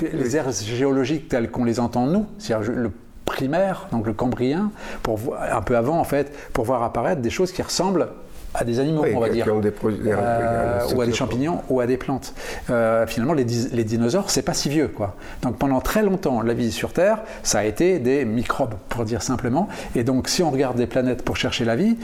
les 0.00 0.36
aires 0.36 0.50
géologiques 0.52 1.28
telles 1.28 1.50
qu'on 1.50 1.64
les 1.64 1.80
entend 1.80 2.06
nous, 2.06 2.26
c'est-à-dire 2.38 2.72
le 2.72 2.90
primaire, 3.24 3.88
donc 3.92 4.06
le 4.06 4.12
cambrien, 4.12 4.70
pour 5.02 5.18
un 5.36 5.62
peu 5.62 5.76
avant 5.76 5.98
en 5.98 6.04
fait, 6.04 6.32
pour 6.52 6.64
voir 6.64 6.82
apparaître 6.82 7.22
des 7.22 7.30
choses 7.30 7.52
qui 7.52 7.62
ressemblent 7.62 8.08
à 8.54 8.64
des 8.64 8.80
animaux, 8.80 9.04
on 9.14 9.20
va 9.20 9.28
dire, 9.28 9.46
euh, 9.48 10.94
ou 10.94 11.00
à 11.00 11.06
des 11.06 11.12
champignons, 11.12 11.60
ou 11.68 11.80
à 11.80 11.86
des 11.86 11.96
plantes. 11.96 12.34
Euh, 12.68 13.06
finalement, 13.06 13.32
les, 13.32 13.44
les 13.44 13.84
dinosaures, 13.84 14.30
c'est 14.30 14.42
pas 14.42 14.54
si 14.54 14.68
vieux, 14.68 14.88
quoi. 14.88 15.14
Donc 15.42 15.56
pendant 15.56 15.80
très 15.80 16.02
longtemps, 16.02 16.42
la 16.42 16.54
vie 16.54 16.72
sur 16.72 16.92
Terre, 16.92 17.20
ça 17.44 17.60
a 17.60 17.64
été 17.64 18.00
des 18.00 18.24
microbes, 18.24 18.74
pour 18.88 19.04
dire 19.04 19.22
simplement. 19.22 19.68
Et 19.94 20.02
donc, 20.02 20.28
si 20.28 20.42
on 20.42 20.50
regarde 20.50 20.76
des 20.76 20.88
planètes 20.88 21.22
pour 21.24 21.36
chercher 21.36 21.64
la 21.64 21.76
vie, 21.76 21.96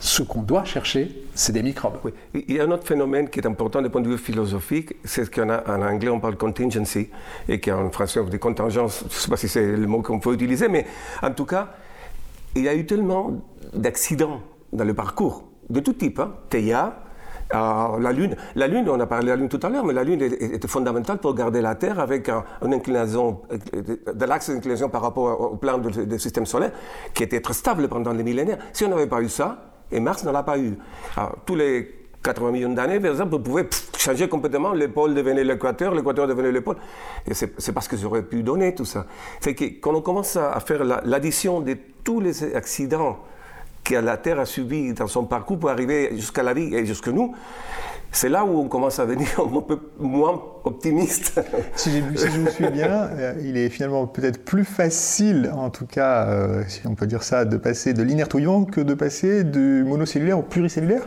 ce 0.00 0.22
qu'on 0.22 0.42
doit 0.42 0.64
chercher, 0.64 1.24
c'est 1.34 1.52
des 1.52 1.62
microbes. 1.62 2.12
Il 2.34 2.52
y 2.52 2.58
a 2.58 2.64
un 2.64 2.70
autre 2.70 2.86
phénomène 2.86 3.28
qui 3.28 3.38
est 3.38 3.46
important 3.46 3.82
du 3.82 3.90
point 3.90 4.00
de 4.00 4.08
vue 4.08 4.18
philosophique, 4.18 4.96
c'est 5.04 5.26
ce 5.26 5.30
qu'en 5.30 5.50
anglais 5.82 6.08
on 6.08 6.20
parle 6.20 6.36
contingency, 6.36 7.10
et 7.48 7.60
qu'en 7.60 7.90
français 7.90 8.18
on 8.18 8.24
dit 8.24 8.38
contingence, 8.38 9.00
je 9.00 9.04
ne 9.04 9.10
sais 9.10 9.30
pas 9.30 9.36
si 9.36 9.48
c'est 9.48 9.76
le 9.76 9.86
mot 9.86 10.00
qu'on 10.00 10.18
peut 10.18 10.32
utiliser, 10.32 10.68
mais 10.68 10.86
en 11.22 11.30
tout 11.32 11.44
cas, 11.44 11.68
il 12.56 12.64
y 12.64 12.68
a 12.68 12.74
eu 12.74 12.86
tellement 12.86 13.42
d'accidents 13.74 14.40
dans 14.72 14.84
le 14.84 14.94
parcours, 14.94 15.44
de 15.68 15.80
tout 15.80 15.92
type. 15.92 16.18
Hein. 16.18 16.32
Théa, 16.48 17.02
euh, 17.54 17.98
la 18.00 18.12
Lune. 18.12 18.36
La 18.54 18.68
Lune, 18.68 18.88
on 18.88 18.98
a 19.00 19.06
parlé 19.06 19.26
de 19.26 19.30
la 19.30 19.36
Lune 19.36 19.48
tout 19.48 19.60
à 19.62 19.68
l'heure, 19.68 19.84
mais 19.84 19.92
la 19.92 20.04
Lune 20.04 20.22
était 20.22 20.66
fondamentale 20.66 21.18
pour 21.18 21.34
garder 21.34 21.60
la 21.60 21.74
Terre 21.74 22.00
avec 22.00 22.30
une 22.64 22.72
inclinaison, 22.72 23.42
de 23.50 24.24
l'axe 24.24 24.50
d'inclinaison 24.50 24.88
par 24.88 25.02
rapport 25.02 25.52
au 25.52 25.56
plan 25.56 25.78
du 25.78 26.18
système 26.18 26.46
solaire, 26.46 26.72
qui 27.12 27.22
était 27.22 27.40
très 27.40 27.54
stable 27.54 27.88
pendant 27.88 28.12
les 28.12 28.22
millénaires. 28.22 28.58
Si 28.72 28.84
on 28.84 28.88
n'avait 28.88 29.06
pas 29.06 29.20
eu 29.20 29.28
ça, 29.28 29.69
et 29.92 30.00
Mars 30.00 30.24
n'en 30.24 30.34
a 30.34 30.42
pas 30.42 30.58
eu. 30.58 30.76
tous 31.46 31.54
les 31.54 32.00
80 32.22 32.50
millions 32.50 32.72
d'années, 32.72 33.00
par 33.00 33.12
exemple, 33.12 33.30
vous 33.32 33.40
pouvez 33.40 33.66
changer 33.96 34.28
complètement, 34.28 34.72
le 34.72 34.88
pôle 34.88 35.14
devenait 35.14 35.44
l'équateur, 35.44 35.94
l'équateur 35.94 36.26
devenait 36.26 36.52
le 36.52 36.60
pôle. 36.60 36.76
Et 37.26 37.34
c'est 37.34 37.72
parce 37.72 37.88
que 37.88 37.96
j'aurais 37.96 38.22
pu 38.22 38.42
donner 38.42 38.74
tout 38.74 38.84
ça. 38.84 39.06
C'est 39.40 39.54
que 39.54 39.64
quand 39.80 39.94
on 39.94 40.02
commence 40.02 40.36
à 40.36 40.58
faire 40.60 40.84
l'addition 40.84 41.60
de 41.60 41.76
tous 42.04 42.20
les 42.20 42.54
accidents 42.54 43.20
que 43.82 43.94
la 43.94 44.18
Terre 44.18 44.38
a 44.38 44.44
subis 44.44 44.92
dans 44.92 45.06
son 45.06 45.24
parcours 45.24 45.58
pour 45.58 45.70
arriver 45.70 46.10
jusqu'à 46.12 46.42
la 46.42 46.52
vie 46.52 46.74
et 46.74 46.84
jusqu'à 46.84 47.12
nous, 47.12 47.34
c'est 48.12 48.28
là 48.28 48.44
où 48.44 48.58
on 48.58 48.68
commence 48.68 48.98
à 48.98 49.06
devenir 49.06 49.28
un 49.38 49.60
peu 49.60 49.78
moins 49.98 50.42
optimiste. 50.64 51.40
Si, 51.76 51.90
je 51.98 52.40
vous 52.40 52.48
suis 52.48 52.68
bien, 52.68 53.08
euh, 53.12 53.34
il 53.42 53.56
est 53.56 53.68
finalement 53.68 54.06
peut-être 54.06 54.44
plus 54.44 54.64
facile, 54.64 55.50
en 55.54 55.70
tout 55.70 55.86
cas, 55.86 56.26
euh, 56.26 56.62
si 56.68 56.86
on 56.86 56.94
peut 56.94 57.06
dire 57.06 57.22
ça, 57.22 57.44
de 57.44 57.56
passer 57.56 57.94
de 57.94 58.02
l'inerte 58.02 58.34
que 58.70 58.80
de 58.80 58.94
passer 58.94 59.44
du 59.44 59.84
monocellulaire 59.84 60.38
au 60.38 60.42
pluricellulaire 60.42 61.02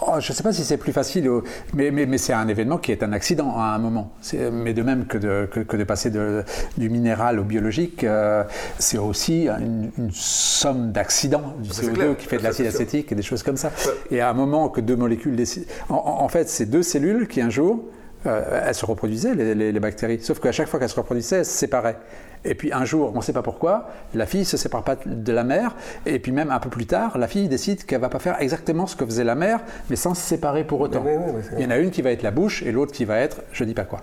Oh, 0.00 0.20
je 0.20 0.32
ne 0.32 0.36
sais 0.36 0.42
pas 0.42 0.52
si 0.52 0.64
c'est 0.64 0.76
plus 0.76 0.92
facile, 0.92 1.28
mais, 1.74 1.90
mais, 1.90 2.18
c'est 2.18 2.32
un 2.32 2.46
événement 2.46 2.78
qui 2.78 2.92
est 2.92 3.02
un 3.02 3.12
accident 3.12 3.54
à 3.56 3.74
un 3.74 3.78
moment. 3.78 4.12
Mais 4.52 4.72
de 4.72 4.82
même 4.82 5.06
que 5.06 5.18
de, 5.18 5.46
que, 5.46 5.76
de 5.76 5.84
passer 5.84 6.10
du 6.10 6.90
minéral 6.90 7.40
au 7.40 7.44
biologique, 7.44 8.04
euh, 8.04 8.44
c'est 8.78 8.98
aussi 8.98 9.48
une, 9.48 9.90
somme 10.12 10.92
d'accidents 10.92 11.54
du 11.58 11.70
CO2 11.70 12.16
qui 12.16 12.26
fait 12.26 12.38
de 12.38 12.42
l'acide 12.42 12.66
acétique 12.66 13.12
et 13.12 13.14
des 13.14 13.22
choses 13.22 13.42
comme 13.42 13.56
ça. 13.56 13.72
Et 14.10 14.20
à 14.20 14.30
un 14.30 14.34
moment 14.34 14.68
que 14.68 14.80
deux 14.80 14.96
molécules 14.96 15.36
décident. 15.36 15.66
En, 15.88 16.28
fait, 16.28 16.48
c'est 16.48 16.66
deux 16.66 16.82
cellules 16.82 17.26
qui 17.26 17.40
un 17.40 17.50
jour, 17.50 17.84
euh, 18.26 18.62
elles 18.66 18.74
se 18.74 18.86
reproduisaient, 18.86 19.34
les, 19.34 19.72
les 19.72 19.80
bactéries, 19.80 20.20
sauf 20.20 20.40
qu'à 20.40 20.52
chaque 20.52 20.68
fois 20.68 20.78
qu'elles 20.78 20.88
se 20.88 20.96
reproduisaient, 20.96 21.38
elles 21.38 21.44
se 21.44 21.52
séparaient. 21.52 21.98
Et 22.44 22.54
puis 22.54 22.72
un 22.72 22.84
jour, 22.84 23.12
on 23.14 23.18
ne 23.18 23.22
sait 23.22 23.32
pas 23.32 23.42
pourquoi, 23.42 23.88
la 24.14 24.26
fille 24.26 24.40
ne 24.40 24.44
se 24.44 24.56
sépare 24.56 24.84
pas 24.84 24.96
de 25.04 25.32
la 25.32 25.44
mère, 25.44 25.74
et 26.06 26.18
puis 26.18 26.32
même 26.32 26.50
un 26.50 26.60
peu 26.60 26.70
plus 26.70 26.86
tard, 26.86 27.18
la 27.18 27.28
fille 27.28 27.48
décide 27.48 27.84
qu'elle 27.84 27.98
ne 27.98 28.02
va 28.02 28.08
pas 28.08 28.18
faire 28.18 28.40
exactement 28.40 28.86
ce 28.86 28.96
que 28.96 29.04
faisait 29.04 29.24
la 29.24 29.34
mère, 29.34 29.60
mais 29.90 29.96
sans 29.96 30.14
se 30.14 30.22
séparer 30.22 30.64
pour 30.64 30.80
autant. 30.80 31.04
Il 31.56 31.62
y 31.62 31.66
en 31.66 31.70
a 31.70 31.78
une 31.78 31.90
qui 31.90 32.02
va 32.02 32.10
être 32.10 32.22
la 32.22 32.30
bouche, 32.30 32.62
et 32.62 32.72
l'autre 32.72 32.92
qui 32.92 33.04
va 33.04 33.18
être 33.18 33.42
je 33.52 33.64
ne 33.64 33.68
dis 33.68 33.74
pas 33.74 33.84
quoi. 33.84 34.00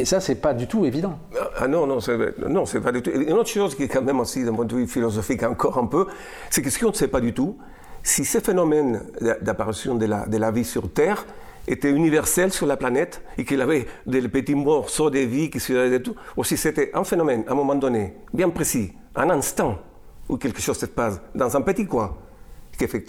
Et 0.00 0.04
ça, 0.04 0.20
c'est 0.20 0.36
pas 0.36 0.54
du 0.54 0.68
tout 0.68 0.84
évident. 0.84 1.18
Ah 1.58 1.66
non, 1.66 1.86
non, 1.86 1.98
c'est, 1.98 2.16
non, 2.48 2.66
c'est 2.66 2.80
pas 2.80 2.92
du 2.92 3.02
tout. 3.02 3.10
Une 3.10 3.32
autre 3.32 3.48
chose 3.48 3.74
qui 3.74 3.82
est 3.82 3.88
quand 3.88 4.02
même 4.02 4.20
aussi, 4.20 4.44
d'un 4.44 4.54
point 4.54 4.64
de 4.64 4.74
vue 4.74 4.86
philosophique, 4.86 5.42
encore 5.42 5.76
un 5.76 5.86
peu, 5.86 6.06
c'est 6.50 6.62
que 6.62 6.70
ce 6.70 6.78
qu'on 6.78 6.90
ne 6.90 6.94
sait 6.94 7.08
pas 7.08 7.20
du 7.20 7.34
tout, 7.34 7.58
si 8.04 8.24
ces 8.24 8.40
phénomènes 8.40 9.02
d'apparition 9.42 9.96
de 9.96 10.06
la, 10.06 10.26
de 10.26 10.36
la 10.36 10.52
vie 10.52 10.64
sur 10.64 10.88
Terre 10.92 11.26
était 11.66 11.90
universel 11.90 12.52
sur 12.52 12.66
la 12.66 12.76
planète 12.76 13.22
et 13.36 13.44
qu'il 13.44 13.60
avait 13.60 13.86
des 14.06 14.26
petits 14.28 14.54
morceaux 14.54 15.10
de 15.10 15.18
vie 15.20 15.50
qui 15.50 15.60
se 15.60 15.72
de 15.72 15.98
tout, 15.98 16.14
ou 16.36 16.44
si 16.44 16.56
c'était 16.56 16.90
un 16.94 17.04
phénomène, 17.04 17.44
à 17.46 17.52
un 17.52 17.54
moment 17.54 17.74
donné, 17.74 18.14
bien 18.32 18.48
précis, 18.50 18.92
un 19.14 19.30
instant 19.30 19.78
où 20.28 20.36
quelque 20.36 20.60
chose 20.60 20.78
se 20.78 20.86
passe 20.86 21.20
dans 21.34 21.56
un 21.56 21.62
petit 21.62 21.86
coin, 21.86 22.16
qui 22.78 22.86
fait 22.86 23.04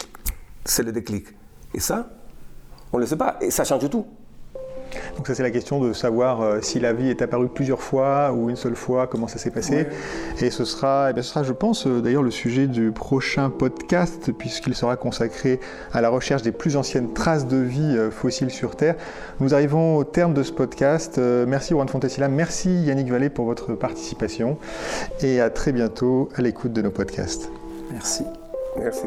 c'est 0.64 0.82
le 0.82 0.92
déclic. 0.92 1.28
Et 1.74 1.80
ça, 1.80 2.10
on 2.92 2.98
ne 2.98 3.02
le 3.02 3.06
sait 3.06 3.16
pas, 3.16 3.38
et 3.40 3.50
ça 3.50 3.64
change 3.64 3.88
tout. 3.88 4.06
Donc 5.16 5.26
ça 5.26 5.34
c'est 5.34 5.42
la 5.42 5.50
question 5.50 5.80
de 5.80 5.92
savoir 5.92 6.40
euh, 6.40 6.58
si 6.62 6.80
la 6.80 6.92
vie 6.92 7.08
est 7.08 7.22
apparue 7.22 7.48
plusieurs 7.48 7.82
fois 7.82 8.32
ou 8.32 8.50
une 8.50 8.56
seule 8.56 8.76
fois, 8.76 9.06
comment 9.06 9.28
ça 9.28 9.38
s'est 9.38 9.50
passé. 9.50 9.86
Et 10.40 10.50
ce 10.50 10.64
sera, 10.64 11.10
eh 11.10 11.16
ce 11.16 11.28
sera, 11.28 11.42
je 11.42 11.52
pense, 11.52 11.86
euh, 11.86 12.00
d'ailleurs 12.00 12.22
le 12.22 12.30
sujet 12.30 12.66
du 12.66 12.90
prochain 12.90 13.50
podcast, 13.50 14.32
puisqu'il 14.32 14.74
sera 14.74 14.96
consacré 14.96 15.60
à 15.92 16.00
la 16.00 16.08
recherche 16.08 16.42
des 16.42 16.52
plus 16.52 16.76
anciennes 16.76 17.12
traces 17.12 17.46
de 17.46 17.56
vie 17.56 17.96
euh, 17.96 18.10
fossiles 18.10 18.50
sur 18.50 18.76
Terre. 18.76 18.96
Nous 19.40 19.54
arrivons 19.54 19.96
au 19.96 20.04
terme 20.04 20.34
de 20.34 20.42
ce 20.42 20.52
podcast. 20.52 21.18
merci 21.18 21.74
Juan 21.74 21.88
Fontesilla, 21.88 22.28
merci 22.28 22.70
Yannick 22.82 23.10
Vallée 23.10 23.30
pour 23.30 23.46
votre 23.46 23.74
participation 23.74 24.58
et 25.22 25.40
à 25.40 25.50
très 25.50 25.72
bientôt 25.72 26.28
à 26.36 26.42
l'écoute 26.42 26.72
de 26.72 26.82
nos 26.82 26.90
podcasts. 26.90 27.50
Merci. 27.92 28.24
Merci. 28.76 29.06